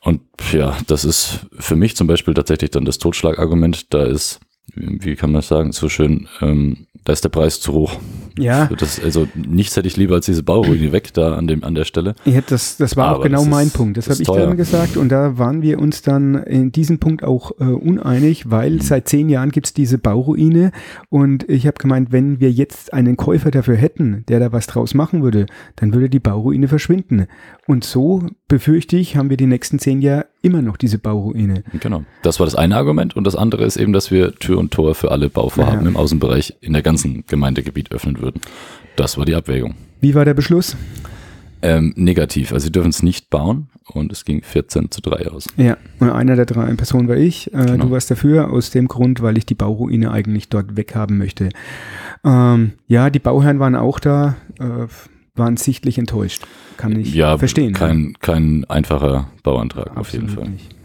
Und 0.00 0.20
ja, 0.52 0.76
das 0.86 1.04
ist 1.04 1.46
für 1.58 1.76
mich 1.76 1.96
zum 1.96 2.06
Beispiel 2.06 2.34
tatsächlich 2.34 2.70
dann 2.70 2.84
das 2.84 2.98
Totschlagargument. 2.98 3.92
Da 3.92 4.04
ist, 4.04 4.40
wie 4.74 5.16
kann 5.16 5.32
man 5.32 5.40
das 5.40 5.48
sagen, 5.48 5.72
so 5.72 5.88
schön, 5.88 6.28
ähm, 6.40 6.86
da 7.08 7.14
ist 7.14 7.24
der 7.24 7.30
Preis 7.30 7.58
zu 7.58 7.72
hoch. 7.72 7.96
Ja. 8.38 8.66
Das, 8.78 9.02
also 9.02 9.26
nichts 9.34 9.74
hätte 9.76 9.88
ich 9.88 9.96
lieber 9.96 10.14
als 10.14 10.26
diese 10.26 10.42
Bauruine 10.44 10.92
weg 10.92 11.12
da 11.14 11.34
an 11.34 11.48
dem 11.48 11.64
an 11.64 11.74
der 11.74 11.84
Stelle. 11.84 12.14
Ja, 12.24 12.40
das, 12.46 12.76
das 12.76 12.96
war 12.96 13.10
auch 13.10 13.14
Aber 13.16 13.24
genau 13.24 13.38
das 13.40 13.48
mein 13.48 13.66
ist- 13.68 13.72
Punkt. 13.72 13.96
Das, 13.96 14.08
habe 14.10 14.20
ich 14.22 14.28
teuer. 14.28 14.46
dann 14.46 14.56
gesagt 14.58 14.96
und 14.96 15.08
da 15.08 15.38
waren 15.38 15.62
wir 15.62 15.80
uns 15.80 16.02
dann 16.02 16.34
in 16.44 16.70
diesem 16.70 16.98
Punkt 17.00 17.24
auch 17.24 17.50
äh, 17.58 17.64
uneinig, 17.64 18.50
weil 18.50 18.72
Mhm. 18.74 18.80
seit 18.80 19.08
zehn 19.08 19.28
Jahren 19.30 19.50
gibt 19.50 19.66
es 19.68 19.72
diese 19.74 19.96
Bauruine 19.98 20.70
und 21.08 21.48
ich 21.48 21.66
habe 21.66 21.78
gemeint, 21.78 22.12
wenn 22.12 22.38
wir 22.38 22.52
jetzt 22.52 22.92
einen 22.92 23.16
Käufer 23.16 23.50
dafür 23.50 23.74
hätten, 23.76 24.24
der 24.28 24.38
da 24.38 24.52
was 24.52 24.66
draus 24.68 24.92
machen 24.94 25.22
würde, 25.22 25.46
dann 25.76 25.92
würde 25.94 26.10
die 26.10 26.20
Bauruine 26.20 26.68
verschwinden. 26.68 27.26
Und 27.66 27.82
so 27.84 28.22
befürchte 28.48 28.96
ich, 28.98 29.16
haben 29.16 29.30
wir 29.30 29.36
die 29.36 29.46
nächsten 29.46 29.78
zehn 29.78 30.00
Jahre 30.02 30.26
immer 30.42 30.62
noch 30.62 30.76
diese 30.76 30.98
Bauruine. 30.98 31.64
Genau. 31.80 32.04
Das 32.22 32.38
war 32.38 32.46
das 32.46 32.54
eine 32.54 32.76
Argument 32.76 33.16
und 33.16 33.24
das 33.26 33.34
andere 33.34 33.64
ist 33.64 33.76
eben, 33.76 33.92
dass 33.92 34.10
wir 34.12 34.34
Tür 34.36 34.58
und 34.58 34.70
Tor 34.70 34.94
für 34.94 35.10
alle 35.10 35.28
Bauvorhaben 35.28 35.82
Ja. 35.82 35.88
im 35.88 35.96
Außenbereich 35.96 36.54
in 36.60 36.72
der 36.72 36.82
ganzen 36.82 36.97
Gemeindegebiet 37.26 37.92
öffnen 37.92 38.20
würden. 38.20 38.40
Das 38.96 39.16
war 39.18 39.24
die 39.24 39.34
Abwägung. 39.34 39.74
Wie 40.00 40.14
war 40.14 40.24
der 40.24 40.34
Beschluss? 40.34 40.76
Ähm, 41.60 41.92
negativ. 41.96 42.52
Also 42.52 42.66
sie 42.66 42.72
dürfen 42.72 42.90
es 42.90 43.02
nicht 43.02 43.30
bauen 43.30 43.68
und 43.92 44.12
es 44.12 44.24
ging 44.24 44.42
14 44.42 44.90
zu 44.92 45.00
3 45.00 45.28
aus. 45.28 45.46
Ja, 45.56 45.76
und 45.98 46.10
einer 46.10 46.36
der 46.36 46.46
drei 46.46 46.72
Personen 46.74 47.08
war 47.08 47.16
ich. 47.16 47.52
Äh, 47.52 47.64
Genau. 47.66 47.86
Du 47.86 47.90
warst 47.90 48.10
dafür, 48.10 48.50
aus 48.52 48.70
dem 48.70 48.86
Grund, 48.86 49.22
weil 49.22 49.36
ich 49.38 49.44
die 49.46 49.56
Bauruine 49.56 50.12
eigentlich 50.12 50.48
dort 50.50 50.76
weghaben 50.76 51.18
möchte. 51.18 51.48
Ähm, 52.24 52.72
ja, 52.86 53.10
die 53.10 53.18
Bauherren 53.18 53.58
waren 53.58 53.74
auch 53.74 53.98
da, 53.98 54.36
äh, 54.60 54.86
waren 55.34 55.56
sichtlich 55.56 55.98
enttäuscht. 55.98 56.44
Kann 56.76 56.98
ich 56.98 57.12
ja, 57.14 57.36
verstehen. 57.38 57.72
Kein, 57.74 58.14
kein 58.20 58.64
einfacher 58.66 59.28
Bauantrag 59.42 59.90
auf 59.90 59.96
Absolut 59.96 60.28
jeden 60.30 60.40
Fall. 60.40 60.50
nicht. 60.50 60.77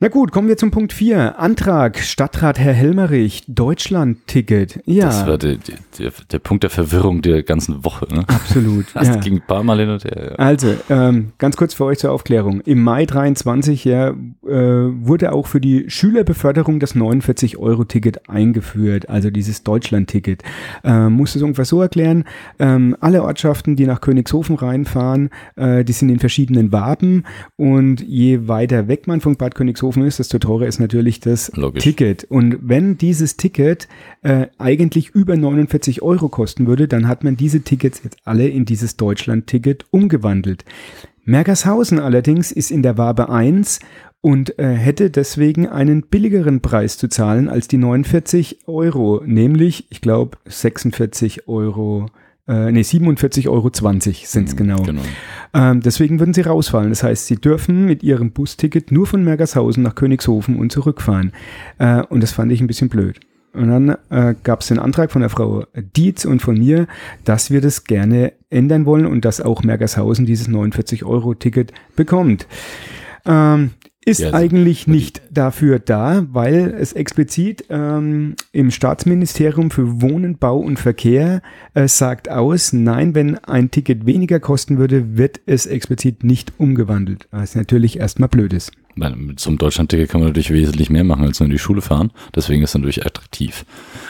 Na 0.00 0.06
gut, 0.06 0.30
kommen 0.30 0.46
wir 0.46 0.56
zum 0.56 0.70
Punkt 0.70 0.92
4. 0.92 1.40
Antrag 1.40 1.98
Stadtrat 1.98 2.56
Herr 2.60 2.72
Helmerich, 2.72 3.42
Deutschland-Ticket. 3.48 4.78
Ja, 4.86 5.06
Das 5.06 5.26
war 5.26 5.38
der, 5.38 5.56
der, 5.98 6.12
der, 6.30 6.38
Punkt 6.38 6.62
der 6.62 6.70
Verwirrung 6.70 7.20
der 7.20 7.42
ganzen 7.42 7.84
Woche. 7.84 8.06
Ne? 8.08 8.20
absolut. 8.28 8.86
Das 8.94 9.08
ja. 9.08 9.16
ging 9.16 9.38
ein 9.38 9.42
paar 9.44 9.64
Mal 9.64 9.80
hin 9.80 9.90
und 9.90 10.04
her. 10.04 10.30
Ja. 10.30 10.34
Also, 10.36 10.72
ähm, 10.88 11.32
ganz 11.38 11.56
kurz 11.56 11.74
für 11.74 11.84
euch 11.84 11.98
zur 11.98 12.12
Aufklärung. 12.12 12.60
Im 12.60 12.80
Mai 12.84 13.06
23 13.06 13.84
ja, 13.84 14.14
wurde 14.48 15.32
auch 15.32 15.46
für 15.46 15.60
die 15.60 15.84
Schülerbeförderung 15.88 16.80
das 16.80 16.94
49-Euro-Ticket 16.94 18.28
eingeführt, 18.28 19.08
also 19.08 19.30
dieses 19.30 19.62
Deutschland-Ticket. 19.62 20.42
Ähm, 20.84 21.14
musst 21.14 21.34
du 21.34 21.38
es 21.38 21.42
ungefähr 21.42 21.64
so 21.64 21.82
erklären, 21.82 22.24
ähm, 22.58 22.96
alle 23.00 23.22
Ortschaften, 23.22 23.76
die 23.76 23.86
nach 23.86 24.00
Königshofen 24.00 24.56
reinfahren, 24.56 25.30
äh, 25.56 25.84
die 25.84 25.92
sind 25.92 26.08
in 26.08 26.18
verschiedenen 26.18 26.72
Waben 26.72 27.24
und 27.56 28.00
je 28.00 28.48
weiter 28.48 28.88
weg 28.88 29.06
man 29.06 29.20
von 29.20 29.36
Bad 29.36 29.54
Königshofen 29.54 30.04
ist, 30.04 30.18
desto 30.18 30.38
teurer 30.38 30.66
ist 30.66 30.78
natürlich 30.78 31.20
das 31.20 31.52
Logisch. 31.54 31.82
Ticket. 31.82 32.24
Und 32.24 32.58
wenn 32.62 32.98
dieses 32.98 33.36
Ticket 33.36 33.88
äh, 34.22 34.46
eigentlich 34.58 35.10
über 35.10 35.36
49 35.36 36.02
Euro 36.02 36.28
kosten 36.28 36.66
würde, 36.66 36.88
dann 36.88 37.08
hat 37.08 37.24
man 37.24 37.36
diese 37.36 37.60
Tickets 37.60 38.00
jetzt 38.04 38.18
alle 38.24 38.48
in 38.48 38.64
dieses 38.64 38.96
Deutschland-Ticket 38.96 39.86
umgewandelt. 39.90 40.64
Mergershausen 41.24 41.98
allerdings 41.98 42.52
ist 42.52 42.70
in 42.70 42.82
der 42.82 42.96
Wabe 42.96 43.28
1 43.28 43.80
und 44.20 44.58
äh, 44.58 44.74
hätte 44.74 45.10
deswegen 45.10 45.66
einen 45.66 46.02
billigeren 46.02 46.60
Preis 46.60 46.98
zu 46.98 47.08
zahlen 47.08 47.48
als 47.48 47.68
die 47.68 47.78
49 47.78 48.60
Euro, 48.66 49.22
nämlich, 49.24 49.86
ich 49.90 50.00
glaube, 50.00 50.38
46 50.46 51.48
Euro. 51.48 52.06
Äh, 52.48 52.72
nee, 52.72 52.80
47,20 52.80 53.48
Euro 53.48 53.70
sind 54.24 54.48
es 54.48 54.56
genau. 54.56 54.82
genau. 54.82 55.02
Ähm, 55.54 55.80
deswegen 55.80 56.18
würden 56.18 56.34
sie 56.34 56.40
rausfallen. 56.40 56.88
Das 56.88 57.02
heißt, 57.02 57.26
sie 57.26 57.36
dürfen 57.36 57.84
mit 57.84 58.02
ihrem 58.02 58.32
Busticket 58.32 58.90
nur 58.90 59.06
von 59.06 59.22
Mergershausen 59.22 59.82
nach 59.82 59.94
Königshofen 59.94 60.56
und 60.56 60.72
zurückfahren. 60.72 61.32
Äh, 61.78 62.02
und 62.04 62.22
das 62.22 62.32
fand 62.32 62.50
ich 62.50 62.60
ein 62.60 62.66
bisschen 62.66 62.88
blöd. 62.88 63.20
Und 63.52 63.68
dann 63.68 63.96
äh, 64.10 64.34
gab 64.42 64.60
es 64.60 64.68
den 64.68 64.78
Antrag 64.78 65.10
von 65.10 65.20
der 65.20 65.30
Frau 65.30 65.64
Dietz 65.74 66.24
und 66.24 66.40
von 66.40 66.58
mir, 66.58 66.86
dass 67.24 67.50
wir 67.50 67.60
das 67.60 67.84
gerne 67.84 68.32
ändern 68.50 68.86
wollen 68.86 69.06
und 69.06 69.24
dass 69.24 69.40
auch 69.40 69.62
Mergershausen 69.62 70.26
dieses 70.26 70.48
49-Euro-Ticket 70.48 71.72
bekommt. 71.96 72.46
Ähm, 73.26 73.70
ist 74.08 74.20
Ja, 74.20 74.26
also 74.28 74.38
eigentlich 74.38 74.86
nicht 74.86 75.22
dafür 75.30 75.78
da, 75.78 76.26
weil 76.30 76.74
es 76.78 76.92
explizit 76.92 77.64
ähm, 77.68 78.34
im 78.52 78.70
Staatsministerium 78.70 79.70
für 79.70 80.00
Wohnen, 80.00 80.38
Bau 80.38 80.58
und 80.58 80.78
Verkehr 80.78 81.42
äh, 81.74 81.88
sagt 81.88 82.30
aus, 82.30 82.72
nein, 82.72 83.14
wenn 83.14 83.38
ein 83.38 83.70
Ticket 83.70 84.06
weniger 84.06 84.40
kosten 84.40 84.78
würde, 84.78 85.16
wird 85.16 85.40
es 85.46 85.66
explizit 85.66 86.24
nicht 86.24 86.52
umgewandelt. 86.58 87.28
Was 87.30 87.54
natürlich 87.54 87.98
erstmal 87.98 88.28
blöd 88.28 88.52
ist. 88.52 88.72
Einem 89.02 89.36
Deutschlandticket 89.36 90.08
kann 90.08 90.20
man 90.20 90.28
natürlich 90.28 90.52
wesentlich 90.52 90.90
mehr 90.90 91.04
machen, 91.04 91.24
als 91.24 91.40
nur 91.40 91.46
in 91.46 91.52
die 91.52 91.58
Schule 91.58 91.80
fahren. 91.80 92.10
Deswegen 92.34 92.62
ist 92.62 92.70
es 92.70 92.74
natürlich 92.74 93.04
attraktiv. 93.04 93.64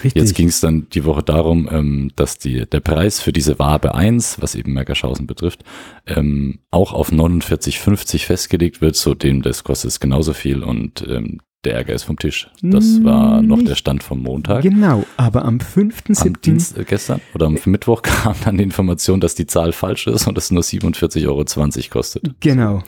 Richtig. 0.05 0.21
Jetzt 0.21 0.35
ging 0.35 0.49
es 0.49 0.61
dann 0.61 0.89
die 0.91 1.05
Woche 1.05 1.23
darum, 1.23 1.69
ähm, 1.71 2.13
dass 2.17 2.39
die, 2.39 2.67
der 2.67 2.81
Preis 2.81 3.21
für 3.21 3.33
diese 3.33 3.59
Wabe 3.59 3.95
1, 3.95 4.41
was 4.41 4.55
eben 4.55 4.73
Mergershausen 4.73 5.27
betrifft, 5.27 5.65
ähm, 6.07 6.61
auch 6.71 6.93
auf 6.93 7.11
49,50 7.11 8.25
festgelegt 8.25 8.81
wird, 8.81 8.97
so 8.97 9.15
dem 9.15 9.43
das 9.43 9.65
kostet 9.65 9.91
es 9.91 10.01
genauso 10.01 10.33
viel 10.33 10.63
und 10.63 11.07
ähm, 11.09 11.41
der 11.65 11.75
Ärger 11.75 11.95
ist 11.95 12.05
vom 12.05 12.19
Tisch. 12.19 12.49
Das 12.63 13.03
war 13.03 13.43
noch 13.43 13.63
der 13.63 13.75
Stand 13.75 14.05
vom 14.05 14.23
Montag. 14.23 14.63
Genau, 14.63 15.05
aber 15.17 15.45
am 15.45 15.59
Am 15.59 15.59
5.7. 15.59 16.41
Dienst, 16.41 16.79
äh, 16.79 16.85
gestern 16.85 17.21
oder 17.35 17.47
am 17.47 17.59
Mittwoch 17.65 18.03
kam 18.03 18.35
dann 18.45 18.59
die 18.59 18.63
Information, 18.63 19.21
dass 19.21 19.35
die 19.35 19.47
Zahl 19.47 19.73
falsch 19.73 20.07
ist 20.07 20.29
und 20.29 20.39
es 20.39 20.53
nur 20.53 20.63
47,20 20.63 21.27
Euro 21.27 21.45
kostet. 21.91 22.41
Genau. 22.41 22.83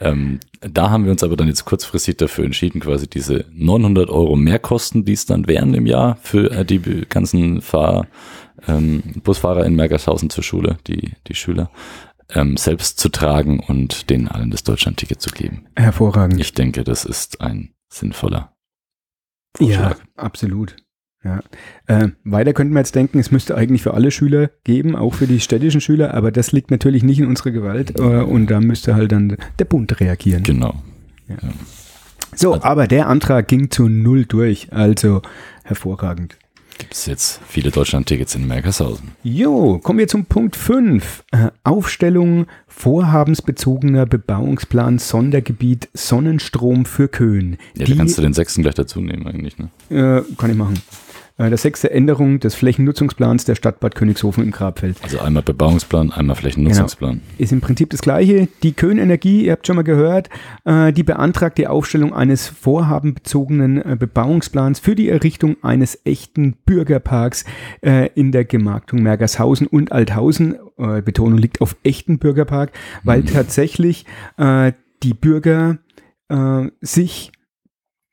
Ähm, 0.00 0.40
da 0.60 0.90
haben 0.90 1.04
wir 1.04 1.12
uns 1.12 1.22
aber 1.22 1.36
dann 1.36 1.46
jetzt 1.46 1.64
kurzfristig 1.64 2.16
dafür 2.16 2.44
entschieden, 2.44 2.80
quasi 2.80 3.08
diese 3.08 3.44
900 3.52 4.10
Euro 4.10 4.34
Mehrkosten, 4.34 5.04
die 5.04 5.12
es 5.12 5.26
dann 5.26 5.46
wären 5.46 5.74
im 5.74 5.86
Jahr 5.86 6.18
für 6.20 6.50
äh, 6.50 6.64
die 6.64 6.80
ganzen 7.08 7.62
Fahr, 7.62 8.08
ähm, 8.66 9.02
Busfahrer 9.22 9.64
in 9.64 9.76
Mergershausen 9.76 10.28
zur 10.28 10.42
Schule, 10.42 10.78
die, 10.88 11.12
die 11.28 11.34
Schüler, 11.34 11.70
ähm, 12.30 12.56
selbst 12.56 12.98
zu 12.98 13.10
tragen 13.10 13.60
und 13.60 14.10
denen 14.10 14.26
allen 14.26 14.50
das 14.50 14.64
Deutschlandticket 14.64 15.22
zu 15.22 15.30
geben. 15.30 15.66
Hervorragend. 15.76 16.40
Ich 16.40 16.52
denke, 16.52 16.82
das 16.82 17.04
ist 17.04 17.40
ein 17.40 17.70
sinnvoller 17.88 18.54
ja, 19.60 19.66
Vorschlag. 19.66 19.98
absolut. 20.16 20.76
Ja. 21.24 21.40
Äh, 21.86 22.10
weiter 22.22 22.52
könnten 22.52 22.72
wir 22.74 22.78
jetzt 22.80 22.94
denken, 22.94 23.18
es 23.18 23.32
müsste 23.32 23.56
eigentlich 23.56 23.82
für 23.82 23.94
alle 23.94 24.10
Schüler 24.12 24.50
geben, 24.62 24.94
auch 24.94 25.14
für 25.14 25.26
die 25.26 25.40
städtischen 25.40 25.80
Schüler, 25.80 26.14
aber 26.14 26.30
das 26.30 26.52
liegt 26.52 26.70
natürlich 26.70 27.02
nicht 27.02 27.18
in 27.18 27.26
unserer 27.26 27.50
Gewalt 27.50 27.98
äh, 27.98 28.02
und 28.02 28.46
da 28.48 28.60
müsste 28.60 28.94
halt 28.94 29.10
dann 29.10 29.36
der 29.58 29.64
Bund 29.64 29.98
reagieren. 30.00 30.44
Genau. 30.44 30.74
So, 32.36 32.52
Also- 32.54 32.64
aber 32.64 32.86
der 32.86 33.08
Antrag 33.08 33.48
ging 33.48 33.70
zu 33.70 33.88
null 33.88 34.26
durch, 34.26 34.72
also 34.72 35.22
hervorragend. 35.64 36.38
Gibt 36.78 36.94
es 36.94 37.06
jetzt 37.06 37.40
viele 37.48 37.70
Deutschlandtickets 37.70 38.34
in 38.36 38.46
Mergershausen? 38.46 39.10
Jo, 39.24 39.78
kommen 39.78 39.98
wir 39.98 40.06
zum 40.08 40.24
Punkt 40.26 40.54
5. 40.56 41.24
Äh, 41.32 41.48
Aufstellung 41.64 42.46
vorhabensbezogener 42.68 44.06
Bebauungsplan 44.06 44.98
Sondergebiet 44.98 45.88
Sonnenstrom 45.94 46.84
für 46.84 47.08
Köhn. 47.08 47.58
Ja, 47.74 47.84
Die- 47.84 47.92
da 47.92 47.98
kannst 47.98 48.16
du 48.18 48.22
den 48.22 48.32
sechsten 48.32 48.62
gleich 48.62 48.74
dazu 48.76 49.00
nehmen 49.00 49.26
eigentlich, 49.26 49.56
ne? 49.58 49.68
Äh, 49.90 50.22
kann 50.36 50.50
ich 50.50 50.56
machen. 50.56 50.74
Äh, 51.38 51.50
das 51.50 51.62
sechste 51.62 51.90
Änderung 51.90 52.40
des 52.40 52.54
Flächennutzungsplans 52.54 53.44
der 53.44 53.54
Stadt 53.54 53.80
Bad 53.80 53.94
Königshofen 53.94 54.44
im 54.44 54.50
Grabfeld. 54.50 54.98
Also 55.02 55.20
einmal 55.20 55.42
Bebauungsplan, 55.42 56.10
einmal 56.10 56.36
Flächennutzungsplan. 56.36 57.22
Ist 57.38 57.52
im 57.52 57.60
Prinzip 57.60 57.90
das 57.90 58.02
gleiche. 58.02 58.48
Die 58.62 58.72
Köhn 58.72 58.98
Energie, 58.98 59.46
ihr 59.46 59.52
habt 59.52 59.66
schon 59.66 59.76
mal 59.76 59.82
gehört, 59.82 60.28
äh, 60.64 60.92
die 60.92 61.04
beantragt 61.04 61.56
die 61.58 61.68
Aufstellung 61.68 62.12
eines 62.12 62.48
vorhabenbezogenen 62.48 63.78
äh, 63.78 63.96
Bebauungsplans 63.96 64.80
für 64.80 64.94
die 64.94 65.08
Errichtung 65.08 65.56
eines 65.62 66.00
echten 66.04 66.54
Bürgerparks 66.66 67.44
in 67.80 68.32
der 68.32 68.44
Gemarktung 68.44 69.02
Mergershausen 69.02 69.66
und 69.66 69.92
Althausen. 69.92 70.56
Betonung 70.76 71.38
liegt 71.38 71.60
auf 71.60 71.76
echten 71.84 72.18
Bürgerpark, 72.18 72.72
weil 73.04 73.22
tatsächlich 73.24 74.04
äh, 74.36 74.72
die 75.02 75.14
Bürger 75.14 75.78
sich 76.80 77.32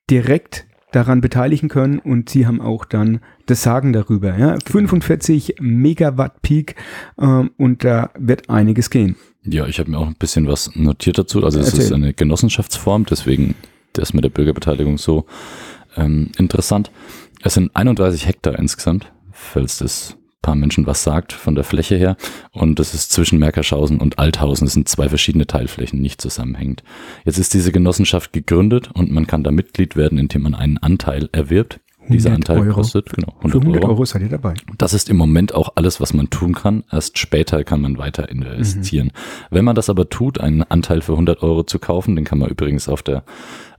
direkt 0.09 0.67
daran 0.95 1.21
beteiligen 1.21 1.69
können 1.69 1.99
und 1.99 2.29
sie 2.29 2.47
haben 2.47 2.61
auch 2.61 2.85
dann 2.85 3.19
das 3.45 3.61
Sagen 3.61 3.93
darüber. 3.93 4.37
Ja? 4.37 4.57
45 4.65 5.55
Megawatt 5.59 6.41
Peak 6.41 6.75
ähm, 7.19 7.51
und 7.57 7.83
da 7.83 8.11
wird 8.17 8.49
einiges 8.49 8.89
gehen. 8.89 9.15
Ja, 9.43 9.67
ich 9.67 9.79
habe 9.79 9.91
mir 9.91 9.99
auch 9.99 10.07
ein 10.07 10.15
bisschen 10.15 10.47
was 10.47 10.75
notiert 10.75 11.17
dazu. 11.17 11.43
Also 11.43 11.59
es 11.59 11.73
ist 11.73 11.91
eine 11.91 12.13
Genossenschaftsform, 12.13 13.05
deswegen 13.05 13.55
das 13.93 14.13
mit 14.13 14.23
der 14.23 14.29
Bürgerbeteiligung 14.29 14.97
so 14.97 15.25
ähm, 15.95 16.31
interessant. 16.37 16.91
Es 17.43 17.53
sind 17.53 17.75
31 17.75 18.25
Hektar 18.25 18.57
insgesamt, 18.57 19.11
falls 19.31 19.77
das 19.77 20.17
paar 20.45 20.55
Menschen 20.55 20.85
was 20.85 21.03
sagt 21.03 21.33
von 21.33 21.55
der 21.55 21.63
Fläche 21.63 21.95
her. 21.95 22.17
Und 22.51 22.77
das 22.77 22.93
ist 22.93 23.11
zwischen 23.11 23.39
Merkerschausen 23.39 23.99
und 23.99 24.19
Althausen. 24.19 24.65
Das 24.65 24.73
sind 24.73 24.87
zwei 24.87 25.09
verschiedene 25.09 25.47
Teilflächen, 25.47 25.99
nicht 25.99 26.21
zusammenhängend. 26.21 26.83
Jetzt 27.25 27.39
ist 27.39 27.55
diese 27.55 27.71
Genossenschaft 27.71 28.31
gegründet 28.31 28.91
und 28.93 29.11
man 29.11 29.25
kann 29.25 29.43
da 29.43 29.49
Mitglied 29.49 29.95
werden, 29.95 30.19
indem 30.19 30.43
man 30.43 30.53
einen 30.53 30.77
Anteil 30.77 31.29
erwirbt. 31.31 31.79
Dieser 32.07 32.29
100 32.29 32.49
Anteil 32.51 32.67
Euro. 32.67 32.75
kostet 32.75 33.09
genau 33.09 33.31
Für 33.39 33.47
100 33.47 33.61
100 33.63 33.83
Euro. 33.83 33.93
Euro 33.93 34.05
seid 34.05 34.21
ihr 34.21 34.29
dabei. 34.29 34.53
Das 34.77 34.93
ist 34.93 35.09
im 35.09 35.17
Moment 35.17 35.55
auch 35.55 35.69
alles, 35.73 35.99
was 35.99 36.13
man 36.13 36.29
tun 36.29 36.53
kann. 36.53 36.83
Erst 36.91 37.17
später 37.17 37.63
kann 37.63 37.81
man 37.81 37.97
weiter 37.97 38.29
investieren. 38.29 39.11
Wenn 39.49 39.65
man 39.65 39.75
das 39.75 39.89
aber 39.89 40.07
tut, 40.09 40.39
einen 40.39 40.61
Anteil 40.61 41.01
für 41.01 41.13
100 41.13 41.41
Euro 41.41 41.63
zu 41.63 41.79
kaufen, 41.79 42.15
den 42.15 42.23
kann 42.23 42.37
man 42.37 42.49
übrigens 42.49 42.87
auf 42.87 43.01
der 43.01 43.23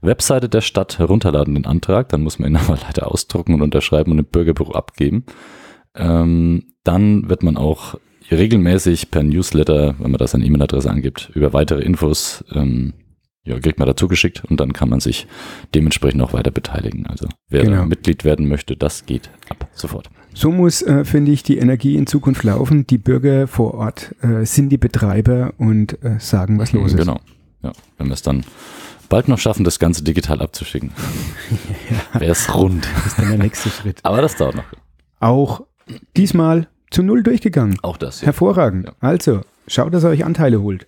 Webseite 0.01 0.49
der 0.49 0.59
Stadt 0.59 0.99
herunterladen, 0.99 1.55
den 1.55 1.65
Antrag. 1.65 2.09
Dann 2.09 2.23
muss 2.23 2.39
man 2.39 2.51
ihn 2.51 2.57
aber 2.67 2.77
leider 2.85 3.09
ausdrucken 3.09 3.53
und 3.53 3.61
unterschreiben 3.61 4.11
und 4.11 4.19
im 4.19 4.25
Bürgerbüro 4.25 4.73
abgeben. 4.73 5.23
Ähm, 5.97 6.63
dann 6.83 7.29
wird 7.29 7.43
man 7.43 7.57
auch 7.57 7.95
regelmäßig 8.31 9.11
per 9.11 9.23
Newsletter, 9.23 9.95
wenn 9.99 10.11
man 10.11 10.17
da 10.19 10.27
seine 10.27 10.45
E-Mail-Adresse 10.45 10.89
angibt, 10.89 11.31
über 11.33 11.53
weitere 11.53 11.81
Infos 11.81 12.43
ähm, 12.53 12.93
ja, 13.45 13.57
kriegt 13.59 13.79
man 13.79 13.87
dazu 13.87 14.07
geschickt 14.09 14.43
und 14.49 14.59
dann 14.59 14.73
kann 14.73 14.89
man 14.89 14.99
sich 14.99 15.25
dementsprechend 15.73 16.21
auch 16.21 16.33
weiter 16.33 16.51
beteiligen. 16.51 17.07
Also 17.07 17.27
wer 17.49 17.63
Genau. 17.63 17.85
Mitglied 17.85 18.25
werden 18.25 18.47
möchte, 18.49 18.75
das 18.75 19.05
geht 19.05 19.29
ab 19.49 19.69
sofort. 19.73 20.09
So 20.33 20.51
muss, 20.51 20.81
äh, 20.81 21.05
finde 21.05 21.31
ich, 21.31 21.43
die 21.43 21.57
Energie 21.57 21.95
in 21.95 22.05
Zukunft 22.05 22.43
laufen. 22.43 22.85
Die 22.85 22.97
Bürger 22.97 23.47
vor 23.47 23.73
Ort 23.73 24.13
äh, 24.21 24.45
sind 24.45 24.69
die 24.69 24.77
Betreiber 24.77 25.53
und 25.57 26.03
äh, 26.03 26.19
sagen, 26.19 26.59
was 26.59 26.73
los 26.73 26.91
ist. 26.91 26.99
Genau. 26.99 27.19
Ja, 27.63 27.71
wenn 27.97 28.07
wir 28.07 28.13
es 28.13 28.21
dann 28.21 28.43
bald 29.09 29.29
noch 29.29 29.39
schaffen, 29.39 29.63
das 29.63 29.79
Ganze 29.79 30.03
digital 30.03 30.41
abzuschicken, 30.41 30.91
wäre 32.13 32.33
es 32.33 32.53
rund. 32.53 32.85
Das 32.95 33.05
ist 33.07 33.17
dann 33.19 33.29
der 33.29 33.37
nächste 33.37 33.69
Schritt. 33.69 33.99
Aber 34.03 34.21
das 34.21 34.35
dauert 34.35 34.55
noch. 34.55 34.65
Auch 35.19 35.65
diesmal 36.15 36.67
zu 36.89 37.03
null 37.03 37.23
durchgegangen. 37.23 37.77
Auch 37.81 37.97
das. 37.97 38.21
Ja. 38.21 38.27
Hervorragend. 38.27 38.87
Ja. 38.87 38.93
Also, 39.01 39.41
schaut, 39.67 39.93
dass 39.93 40.03
ihr 40.03 40.09
euch 40.09 40.23
Anteile 40.23 40.61
holt. 40.61 40.85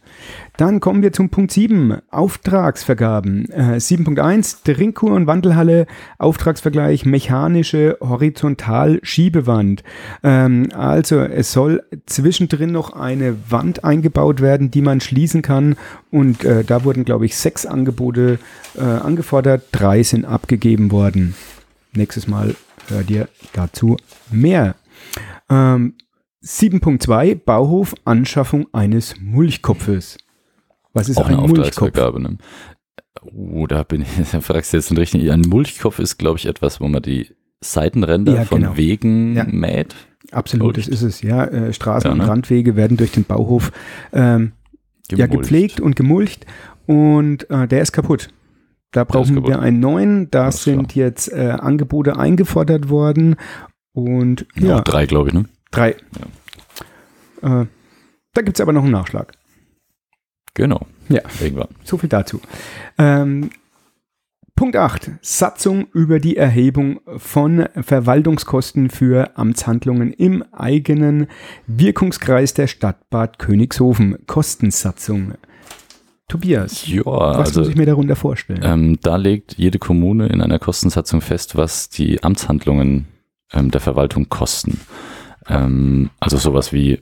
Dann 0.56 0.79
kommen 0.79 1.01
wir 1.01 1.12
zum 1.12 1.29
Punkt 1.29 1.51
7, 1.51 1.98
Auftragsvergaben. 2.10 3.50
Äh, 3.51 3.79
7.1, 3.79 4.63
Trinkkur 4.63 5.12
und 5.12 5.27
Wandelhalle, 5.27 5.88
Auftragsvergleich, 6.18 7.06
mechanische 7.06 7.98
Horizontalschiebewand. 8.00 9.84
Ähm, 10.24 10.70
also, 10.74 11.20
es 11.20 11.51
soll 11.51 11.84
zwischendrin 12.06 12.72
noch 12.72 12.94
eine 12.94 13.36
Wand 13.50 13.84
eingebaut 13.84 14.41
werden, 14.41 14.72
die 14.72 14.82
man 14.82 15.01
schließen 15.01 15.41
kann. 15.41 15.75
Und 16.12 16.46
äh, 16.46 16.63
da 16.63 16.86
wurden, 16.86 17.03
glaube 17.03 17.25
ich, 17.25 17.36
sechs 17.36 17.65
Angebote 17.65 18.39
äh, 18.77 18.82
angefordert, 18.82 19.63
drei 19.72 20.03
sind 20.03 20.24
abgegeben 20.24 20.91
worden. 20.91 21.36
Nächstes 21.94 22.27
Mal 22.27 22.56
hört 22.88 23.10
ihr 23.10 23.27
dazu 23.53 23.98
mehr. 24.32 24.75
Ähm, 25.50 25.96
7.2 26.44 27.36
Bauhof 27.44 27.96
Anschaffung 28.06 28.68
eines 28.72 29.15
Mulchkopfes. 29.20 30.18
Was 30.94 31.10
ist 31.10 31.18
Auch 31.18 31.27
ein 31.27 31.36
eine 31.36 31.48
Mulchkopf? 31.48 32.18
Ne? 32.18 32.38
Oh, 33.36 33.68
da 33.68 33.84
bin 33.84 34.01
ich, 34.01 34.08
da 34.32 34.41
fragst 34.41 34.74
du 34.74 34.77
jetzt 34.77 34.89
den 34.89 34.98
richtigen. 34.98 35.29
Ein 35.29 35.41
Mulchkopf 35.41 36.00
ist, 36.00 36.18
glaube 36.18 36.38
ich, 36.38 36.46
etwas, 36.46 36.79
wo 36.79 36.88
man 36.88 37.01
die 37.01 37.27
Seitenränder 37.62 38.36
Ja, 38.36 38.46
von 38.46 38.62
genau. 38.62 38.77
Wegen 38.77 39.36
Ja. 39.36 39.44
mäht. 39.46 39.96
Absolut, 40.32 40.77
das 40.77 40.88
Mulcht. 40.88 41.01
ist 41.01 41.01
es. 41.01 41.22
Ja, 41.22 41.46
äh, 41.46 41.74
Straßen 41.74 42.08
Ja, 42.08 42.12
und 42.13 42.20
ne? 42.20 42.27
Randwege 42.27 42.75
werden 42.75 42.98
durch 42.98 43.12
den 43.12 43.25
Bauhof 43.25 43.72
ähm, 44.13 44.53
ja, 45.12 45.27
gepflegt 45.27 45.82
und 45.82 45.96
gemulcht 45.96 46.46
und 46.86 47.50
äh, 47.50 47.68
der 47.68 47.82
ist 47.82 47.91
kaputt. 47.91 48.29
Da 48.91 49.03
brauchen 49.03 49.46
wir 49.46 49.60
einen 49.60 49.79
neuen. 49.79 50.32
Da 50.32 50.51
sind 50.51 50.96
jetzt 50.96 51.32
äh, 51.32 51.56
Angebote 51.60 52.18
eingefordert 52.18 52.89
worden 52.89 53.36
und 54.03 54.46
Ja, 54.56 54.68
ja, 54.68 54.82
drei, 54.82 55.06
glaube 55.06 55.29
ich, 55.29 55.34
ne? 55.34 55.46
drei. 55.72 55.91
Äh, 57.41 57.65
da 58.34 58.41
gibt 58.41 58.58
es 58.58 58.62
aber 58.62 58.74
noch 58.74 58.84
einen 58.84 58.91
Nachschlag. 58.91 59.34
Genau. 60.53 60.86
Ja. 61.10 61.22
Irgendwann. 61.41 61.70
So 61.84 61.98
viel 61.98 62.10
dazu. 62.10 62.41
Ähm, 62.98 63.50
Punkt 64.56 64.75
8. 64.75 65.12
Satzung 65.22 65.88
über 65.94 66.20
die 66.20 66.36
Erhebung 66.36 67.00
von 67.18 67.65
Verwaltungskosten 67.79 68.89
für 68.89 69.38
Amtshandlungen 69.38 70.12
im 70.12 70.44
eigenen 70.51 71.27
Wirkungskreis 71.65 72.53
der 72.56 72.68
Stadt 72.68 73.10
Bad 73.10 73.39
Königshofen. 73.39 74.18
Kostensatzung. 74.27 75.36
Tobias, 76.27 76.86
Ja, 76.88 77.06
was 77.06 77.48
also 77.48 77.62
muss 77.62 77.70
ich 77.70 77.75
mir 77.75 77.86
darunter 77.88 78.15
vorstellen? 78.15 78.60
ähm, 78.63 79.00
da 79.01 79.15
legt 79.15 79.56
jede 79.58 79.79
Kommune 79.79 80.27
in 80.27 80.41
einer 80.41 80.60
Kostensatzung 80.60 81.22
fest, 81.22 81.56
was 81.56 81.89
die 81.89 82.22
Amtshandlungen 82.22 83.08
ähm, 83.53 83.72
der 83.72 83.82
Verwaltung 83.82 84.29
kosten. 84.29 84.79
Ähm, 85.48 86.10
also 86.20 86.38
sowas 86.38 86.74
wie 86.74 87.01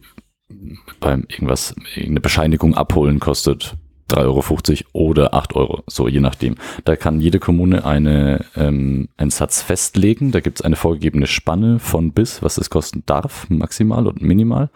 beim 1.00 1.26
irgendwas, 1.28 1.76
irgendeine 1.96 2.22
Bescheinigung 2.22 2.76
abholen 2.76 3.20
kostet 3.20 3.76
3,50 4.10 4.86
Euro 4.94 5.10
oder 5.10 5.34
8 5.34 5.56
Euro, 5.56 5.84
so 5.88 6.08
je 6.08 6.22
nachdem. 6.22 6.56
Da 6.86 6.96
kann 6.96 7.20
jede 7.20 7.40
Kommune 7.40 7.86
eine, 7.86 8.46
ähm, 8.56 9.10
einen 9.18 9.32
Satz 9.32 9.62
festlegen. 9.62 10.32
Da 10.32 10.40
gibt 10.40 10.60
es 10.60 10.66
eine 10.66 10.78
vorgegebene 10.78 11.28
Spanne 11.28 11.80
von 11.80 12.14
bis, 12.14 12.42
was 12.42 12.58
es 12.58 12.70
kosten 12.70 13.04
darf, 13.06 13.50
maximal 13.50 14.08
und 14.08 14.22
minimal. 14.22 14.70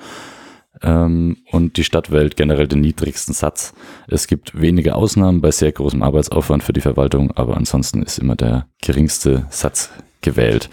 Ähm, 0.82 1.38
und 1.52 1.78
die 1.78 1.84
Stadt 1.84 2.12
wählt 2.12 2.36
generell 2.36 2.68
den 2.68 2.82
niedrigsten 2.82 3.34
Satz. 3.34 3.74
Es 4.08 4.28
gibt 4.28 4.60
wenige 4.60 4.96
Ausnahmen 4.96 5.42
bei 5.42 5.52
sehr 5.52 5.72
großem 5.72 6.04
Arbeitsaufwand 6.04 6.64
für 6.64 6.74
die 6.74 6.82
Verwaltung, 6.82 7.32
aber 7.32 7.56
ansonsten 7.56 8.04
ist 8.04 8.20
immer 8.20 8.36
der 8.36 8.68
geringste 8.82 9.46
Satz 9.50 9.92
gewählt. 10.22 10.70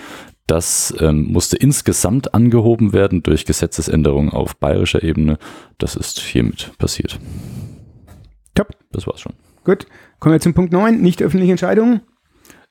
Das 0.48 0.94
ähm, 0.98 1.26
musste 1.30 1.58
insgesamt 1.58 2.32
angehoben 2.32 2.94
werden 2.94 3.22
durch 3.22 3.44
Gesetzesänderungen 3.44 4.30
auf 4.30 4.56
bayerischer 4.56 5.02
Ebene. 5.02 5.38
Das 5.76 5.94
ist 5.94 6.18
hiermit 6.20 6.72
passiert. 6.78 7.20
Top. 8.54 8.70
Das 8.90 9.06
war's 9.06 9.20
schon. 9.20 9.34
Gut. 9.62 9.86
Kommen 10.18 10.32
wir 10.32 10.40
zum 10.40 10.54
Punkt 10.54 10.72
9. 10.72 11.02
Nicht 11.02 11.22
öffentliche 11.22 11.52
Entscheidungen. 11.52 12.00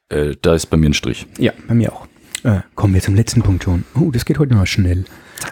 Äh, 0.10 0.36
da 0.42 0.56
ist 0.56 0.66
bei 0.66 0.78
mir 0.78 0.90
ein 0.90 0.96
Strich. 0.96 1.28
Ja, 1.38 1.54
bei 1.68 1.76
mir 1.76 1.94
auch. 1.94 2.08
Äh, 2.44 2.62
kommen 2.74 2.96
wir 2.96 3.02
zum 3.02 3.14
letzten 3.14 3.44
Punkt 3.44 3.64
schon. 3.64 3.84
Oh, 3.94 4.10
das 4.10 4.26
geht 4.26 4.40
heute 4.40 4.56
noch 4.56 4.66
schnell. 4.66 5.06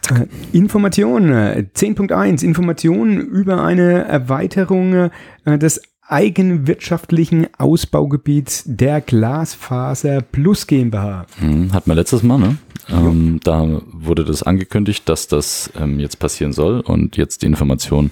Äh, 0.10 0.26
Information, 0.52 1.32
äh, 1.32 1.68
10.1, 1.76 2.44
Informationen 2.44 3.20
über 3.20 3.64
eine 3.64 4.06
Erweiterung 4.06 5.12
äh, 5.46 5.60
des 5.60 5.82
eigenwirtschaftlichen 6.08 7.48
Ausbaugebiets 7.58 8.64
der 8.66 9.02
Glasfaser 9.02 10.22
Plus 10.22 10.68
GmbH. 10.68 11.26
Hm, 11.40 11.74
hat 11.74 11.88
man 11.88 11.98
letztes 11.98 12.24
Mal, 12.24 12.38
ne? 12.38 12.58
Ähm, 12.90 13.40
da 13.44 13.82
wurde 13.92 14.24
das 14.26 14.44
angekündigt, 14.44 15.10
dass 15.10 15.28
das 15.28 15.72
ähm, 15.80 16.00
jetzt 16.00 16.20
passieren 16.20 16.54
soll 16.54 16.82
und 16.82 17.18
jetzt 17.18 17.42
die 17.42 17.48
Information 17.48 18.12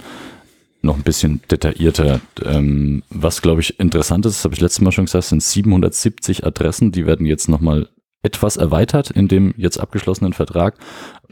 noch 0.82 0.96
ein 0.96 1.02
bisschen 1.02 1.40
detaillierter. 1.50 2.20
Ähm, 2.44 3.02
was, 3.10 3.42
glaube 3.42 3.60
ich, 3.60 3.78
interessant 3.80 4.26
ist, 4.26 4.38
das 4.38 4.44
habe 4.44 4.54
ich 4.54 4.60
letztes 4.60 4.80
Mal 4.80 4.92
schon 4.92 5.06
gesagt, 5.06 5.24
sind 5.24 5.42
770 5.42 6.44
Adressen, 6.44 6.92
die 6.92 7.06
werden 7.06 7.26
jetzt 7.26 7.48
nochmal 7.48 7.88
etwas 8.24 8.56
erweitert 8.56 9.10
in 9.10 9.28
dem 9.28 9.54
jetzt 9.56 9.78
abgeschlossenen 9.78 10.32
Vertrag 10.32 10.76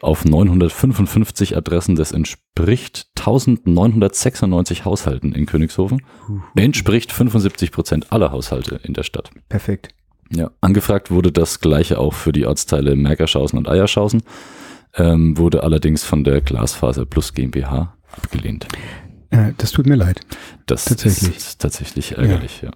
auf 0.00 0.24
955 0.24 1.56
Adressen. 1.56 1.96
Das 1.96 2.12
entspricht 2.12 3.08
1996 3.18 4.84
Haushalten 4.84 5.32
in 5.32 5.46
Königshofen. 5.46 6.02
Entspricht 6.54 7.12
75 7.12 7.72
Prozent 7.72 8.12
aller 8.12 8.30
Haushalte 8.30 8.78
in 8.82 8.94
der 8.94 9.02
Stadt. 9.02 9.30
Perfekt. 9.48 9.88
Ja, 10.30 10.50
angefragt 10.60 11.10
wurde 11.10 11.32
das 11.32 11.60
gleiche 11.60 11.98
auch 11.98 12.14
für 12.14 12.32
die 12.32 12.46
Ortsteile 12.46 12.96
Mergerschausen 12.96 13.58
und 13.58 13.68
Eierschausen, 13.68 14.22
ähm, 14.94 15.36
wurde 15.36 15.62
allerdings 15.62 16.04
von 16.04 16.24
der 16.24 16.40
Glasfaser 16.40 17.04
Plus 17.04 17.34
GmbH 17.34 17.94
abgelehnt. 18.10 18.66
Äh, 19.30 19.52
das 19.58 19.72
tut 19.72 19.86
mir 19.86 19.96
leid. 19.96 20.20
Das 20.66 20.84
Tatsächlich. 20.84 21.36
ist 21.36 21.60
tatsächlich 21.60 22.12
ärgerlich, 22.16 22.62
ja. 22.62 22.70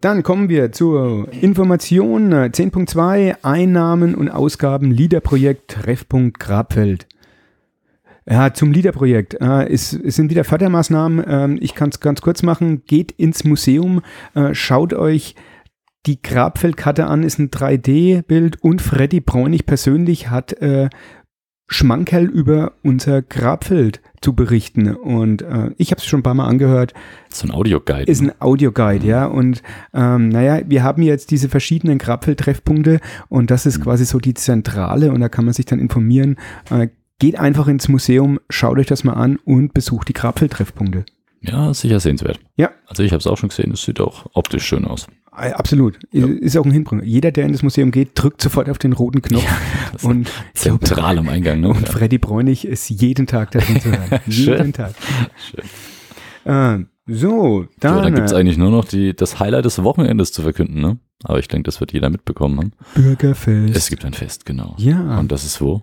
Dann 0.00 0.22
kommen 0.22 0.48
wir 0.48 0.70
zur 0.70 1.32
Information 1.32 2.30
äh, 2.30 2.50
10.2 2.52 3.36
Einnahmen 3.42 4.14
und 4.14 4.28
Ausgaben 4.28 4.92
Liederprojekt 4.92 5.72
Treffpunkt 5.72 6.38
Grabfeld. 6.38 7.08
Ja, 8.30 8.54
zum 8.54 8.70
Liederprojekt. 8.70 9.34
Äh, 9.40 9.68
es, 9.68 9.92
es 9.92 10.14
sind 10.14 10.30
wieder 10.30 10.44
Fördermaßnahmen. 10.44 11.24
Ähm, 11.26 11.58
ich 11.60 11.74
kann 11.74 11.88
es 11.88 11.98
ganz 11.98 12.20
kurz 12.20 12.44
machen. 12.44 12.84
Geht 12.86 13.10
ins 13.12 13.42
Museum, 13.42 14.02
äh, 14.34 14.54
schaut 14.54 14.92
euch 14.92 15.34
die 16.06 16.22
Grabfeldkarte 16.22 17.06
an, 17.06 17.24
ist 17.24 17.38
ein 17.38 17.50
3D-Bild 17.50 18.62
und 18.62 18.80
Freddy 18.80 19.20
Bräunig 19.20 19.66
persönlich 19.66 20.30
hat 20.30 20.52
äh, 20.54 20.88
Schmankerl 21.68 22.24
über 22.24 22.72
unser 22.82 23.22
Grabfeld 23.22 24.00
zu 24.20 24.32
berichten. 24.32 24.94
Und 24.94 25.42
äh, 25.42 25.70
ich 25.76 25.90
habe 25.90 26.00
es 26.00 26.06
schon 26.06 26.20
ein 26.20 26.22
paar 26.24 26.34
Mal 26.34 26.48
angehört. 26.48 26.94
So 27.30 27.46
ein 27.46 27.52
Audioguide. 27.52 28.10
Ist 28.10 28.22
ein 28.22 28.32
Audioguide, 28.40 29.06
ja. 29.06 29.26
Und 29.26 29.62
ähm, 29.92 30.30
naja, 30.30 30.62
wir 30.66 30.82
haben 30.82 31.02
jetzt 31.02 31.30
diese 31.30 31.48
verschiedenen 31.48 31.98
Grabfeld-Treffpunkte 31.98 33.00
und 33.28 33.50
das 33.50 33.66
ist 33.66 33.80
quasi 33.82 34.04
so 34.06 34.18
die 34.18 34.34
Zentrale 34.34 35.12
und 35.12 35.20
da 35.20 35.28
kann 35.28 35.44
man 35.44 35.54
sich 35.54 35.66
dann 35.66 35.78
informieren. 35.78 36.36
Äh, 36.70 36.88
geht 37.18 37.38
einfach 37.38 37.68
ins 37.68 37.88
Museum, 37.88 38.40
schaut 38.48 38.78
euch 38.78 38.86
das 38.86 39.04
mal 39.04 39.14
an 39.14 39.36
und 39.44 39.74
besucht 39.74 40.08
die 40.08 40.14
Grabfeld-Treffpunkte. 40.14 41.04
ja, 41.40 41.72
sicher 41.74 42.00
sehenswert. 42.00 42.40
Ja. 42.56 42.70
Also 42.86 43.02
ich 43.02 43.12
habe 43.12 43.20
es 43.20 43.26
auch 43.26 43.36
schon 43.36 43.50
gesehen, 43.50 43.72
es 43.72 43.82
sieht 43.82 44.00
auch 44.00 44.26
optisch 44.34 44.64
schön 44.64 44.84
aus. 44.84 45.06
Absolut. 45.38 45.98
Ist 46.12 46.56
auch 46.56 46.64
ein 46.64 46.72
Hinbringer. 46.72 47.04
Jeder, 47.04 47.30
der 47.30 47.46
in 47.46 47.52
das 47.52 47.62
Museum 47.62 47.90
geht, 47.90 48.10
drückt 48.14 48.42
sofort 48.42 48.68
auf 48.68 48.78
den 48.78 48.92
roten 48.92 49.22
Knopf. 49.22 49.44
das 49.92 50.04
und 50.04 50.30
Zentral 50.54 51.18
am 51.18 51.28
Eingang, 51.28 51.60
ne? 51.60 51.68
Und 51.68 51.88
Freddy 51.88 52.18
Bräunig 52.18 52.66
ist 52.66 52.88
jeden 52.90 53.26
Tag 53.26 53.52
da 53.52 53.60
drin 53.60 53.80
zu 53.80 53.90
hören. 53.90 54.20
jeden. 54.26 54.72
Tag. 54.72 54.94
Schön. 55.36 55.64
Äh, 56.52 56.84
so, 57.06 57.62
So, 57.62 57.66
dann, 57.80 58.02
dann 58.02 58.14
gibt's 58.14 58.32
äh, 58.32 58.36
eigentlich 58.36 58.58
nur 58.58 58.70
noch 58.70 58.84
die, 58.84 59.14
das 59.14 59.38
Highlight 59.40 59.64
des 59.64 59.82
Wochenendes 59.82 60.32
zu 60.32 60.42
verkünden, 60.42 60.80
ne? 60.80 60.98
Aber 61.24 61.38
ich 61.38 61.48
denke, 61.48 61.64
das 61.64 61.80
wird 61.80 61.92
jeder 61.92 62.10
mitbekommen 62.10 62.58
haben. 62.58 62.72
Bürgerfest. 62.94 63.74
Es 63.76 63.88
gibt 63.88 64.04
ein 64.04 64.12
Fest, 64.14 64.44
genau. 64.46 64.74
ja, 64.78 65.18
Und 65.18 65.32
das 65.32 65.44
ist 65.44 65.60
wo? 65.60 65.82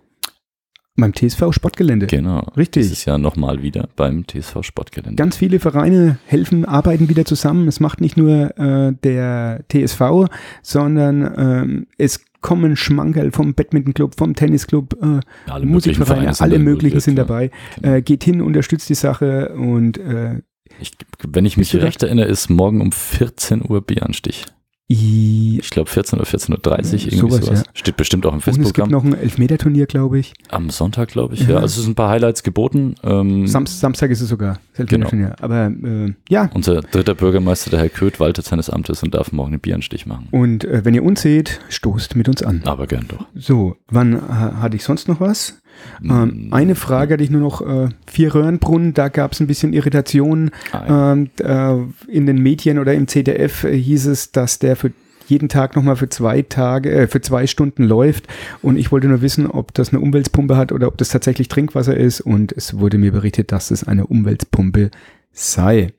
Beim 0.96 1.14
TSV 1.14 1.52
Sportgelände. 1.52 2.08
Genau. 2.08 2.40
Richtig. 2.56 2.84
Dieses 2.84 3.06
Jahr 3.06 3.18
nochmal 3.18 3.62
wieder 3.62 3.90
beim 3.96 4.26
TSV 4.26 4.64
Sportgelände. 4.64 5.16
Ganz 5.16 5.38
viele 5.38 5.60
Vereine 5.60 6.18
helfen, 6.26 6.66
arbeiten 6.66 7.10
wieder 7.10 7.26
zusammen. 7.26 7.68
Es 7.68 7.80
macht 7.80 8.00
nicht 8.02 8.16
nur 8.18 8.58
äh, 8.58 8.94
der 9.04 9.64
TSV, 9.70 10.28
sondern 10.62 11.34
ähm, 11.38 11.88
es 11.98 12.22
kommen 12.42 12.76
Schmankerl 12.76 13.32
vom 13.32 13.56
Badmintonclub, 13.56 14.16
vom 14.16 14.36
Tennisclub, 14.36 14.94
äh, 15.02 15.20
alle 15.52 15.66
möglichen 15.66 16.00
Musikvereine, 16.00 16.40
alle 16.40 16.60
möglichen 16.60 17.00
sind 17.00 17.16
dabei. 17.18 17.50
Genau. 17.82 17.96
Äh, 17.96 18.02
geht 18.02 18.24
hin, 18.24 18.42
unterstützt 18.42 18.88
die 18.88 18.96
Sache 18.96 19.50
und 19.56 19.98
äh, 19.98 20.42
Ich, 20.80 20.92
wenn 21.28 21.46
ich 21.46 21.58
mich 21.58 21.72
da? 21.72 21.80
recht 21.80 22.04
erinnere, 22.04 22.28
ist 22.28 22.50
morgen 22.50 22.82
um 22.82 22.92
14 22.92 23.64
Uhr 23.68 23.82
Bieranstich. 23.82 24.46
I- 24.90 25.60
Ich 25.60 25.70
glaube 25.72 25.90
14 25.90 26.20
oder 26.20 26.28
14.30 26.28 27.08
Uhr, 27.08 27.14
irgendwie 27.14 27.16
Sowas, 27.18 27.46
sowas. 27.46 27.64
ja. 27.66 27.72
Steht 27.74 27.98
bestimmt 27.98 28.26
auch 28.26 28.34
im 28.34 28.40
und 28.40 28.62
es 28.62 28.74
gibt 28.74 28.90
noch 28.90 29.04
ein 29.04 29.14
Elfmeterturnier, 29.16 29.86
glaube 29.88 30.20
ich. 30.20 30.34
Am 30.50 30.70
Sonntag, 30.70 31.10
glaube 31.10 31.34
ich. 31.34 31.42
Ja. 31.42 31.50
Ja. 31.50 31.56
also 31.58 31.80
es 31.80 31.84
sind 31.84 31.92
ein 31.92 31.96
paar 31.96 32.10
Highlights 32.10 32.44
geboten. 32.44 32.96
Ähm, 33.04 33.48
Sam 33.48 33.66
Samstag 33.66 34.12
ist 34.12 34.22
es 34.22 34.30
sogar. 34.30 34.60
Das 34.78 34.86
Genau. 34.88 35.06
Elfmeterturnier. 35.08 35.36
Aber 35.42 35.68
äh, 36.08 36.14
ja, 36.30 36.50
unser 36.54 36.82
dritter 36.82 37.16
Bürgermeister, 37.16 37.70
der 37.72 37.80
Herr 37.80 37.90
Köth, 37.90 38.20
waltet 38.20 38.46
seines 38.46 38.70
Amtes 38.70 39.02
und 39.04 39.14
darf 39.16 39.32
morgen 39.32 39.54
einen 39.54 39.60
Bieranstich 39.62 40.06
machen. 40.06 40.28
und 40.32 40.66
äh, 40.66 40.86
wenn 40.86 40.94
ihr 40.94 41.04
uns 41.04 41.22
seht, 41.22 41.60
stoßt 41.70 42.16
mit 42.16 42.28
uns 42.30 42.44
an. 42.44 42.62
Aber 42.66 42.88
gern 42.88 43.06
doch. 43.08 43.26
So, 43.36 43.78
wann 43.90 44.16
ha 44.22 44.62
hatte 44.62 44.76
ich 44.76 44.84
sonst 44.84 45.08
noch 45.08 45.20
was? 45.20 45.60
Ähm, 46.04 46.50
eine 46.52 46.76
Frage 46.76 47.14
hatte 47.14 47.24
ich 47.24 47.30
nur 47.30 47.42
noch, 47.42 47.62
äh, 47.62 47.90
vier 48.08 48.34
Röhrenbrunnen, 48.36 48.94
da 48.94 49.10
gab 49.10 49.34
es 49.34 49.40
ein 49.40 49.48
bisschen 49.48 49.74
Irritation. 49.74 50.52
Ah, 50.72 51.14
Ähm, 51.14 51.30
äh, 51.40 51.76
in 52.12 52.26
den 52.26 52.42
Medien 52.42 52.80
oder 52.80 52.94
im 52.94 53.08
ZDF 53.08 53.64
äh, 53.64 53.78
hieß 53.78 54.08
es, 54.08 54.32
dass 54.32 54.60
der 54.60 54.76
für 54.76 54.92
jeden 55.28 55.50
Tag 55.50 55.76
nochmal 55.76 55.96
für 55.96 56.10
zwei 56.10 56.42
Tage, 56.44 56.92
äh, 56.92 57.08
für 57.08 57.22
zwei 57.22 57.48
Stunden 57.48 57.84
läuft. 57.84 58.28
Und 58.62 58.78
ich 58.78 58.92
wollte 58.92 59.08
nur 59.08 59.22
wissen, 59.22 59.48
ob 59.48 59.74
das 59.74 59.90
eine 59.90 60.00
Umweltpumpe 60.00 60.56
hat 60.58 60.72
oder 60.72 60.88
ob 60.88 60.98
das 60.98 61.10
tatsächlich 61.10 61.48
Trinkwasser 61.48 61.98
ist. 61.98 62.22
Und 62.22 62.52
es 62.52 62.78
wurde 62.78 62.98
mir 62.98 63.12
berichtet, 63.12 63.52
dass 63.52 63.72
es 63.72 63.84
eine 63.84 64.08
Umweltpumpe 64.08 64.92
sei. 65.32 65.94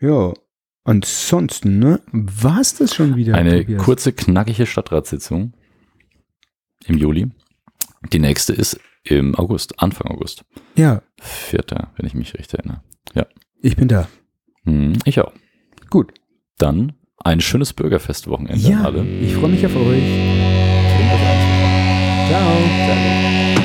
Ja, 0.00 0.32
ansonsten, 0.84 1.78
ne, 1.78 2.00
war 2.10 2.60
es 2.60 2.74
das 2.74 2.94
schon 2.94 3.16
wieder? 3.16 3.34
Eine 3.34 3.60
Tobias? 3.60 3.82
kurze, 3.82 4.12
knackige 4.12 4.66
Stadtratssitzung 4.66 5.52
im 6.86 6.98
Juli. 6.98 7.28
Die 8.12 8.18
nächste 8.18 8.52
ist 8.52 8.80
im 9.04 9.34
August, 9.34 9.80
Anfang 9.80 10.08
August. 10.10 10.44
Ja, 10.76 11.02
Vierter, 11.20 11.92
wenn 11.96 12.06
ich 12.06 12.14
mich 12.14 12.34
recht 12.34 12.52
erinnere. 12.54 12.82
ich 13.60 13.76
bin 13.76 13.88
da. 13.88 14.08
Hm, 14.64 14.98
ich 15.04 15.20
auch. 15.20 15.32
Gut. 15.90 16.12
Dann 16.58 16.92
ein 17.24 17.40
schönes 17.40 17.72
Bürgerfestwochenende 17.72 18.68
Ja, 18.68 18.78
an 18.80 18.86
alle. 18.86 19.04
ich 19.06 19.34
freue 19.34 19.50
mich 19.50 19.64
auf 19.64 19.74
euch. 19.76 20.02
Ciao. 22.28 22.48
Ciao. 22.86 23.61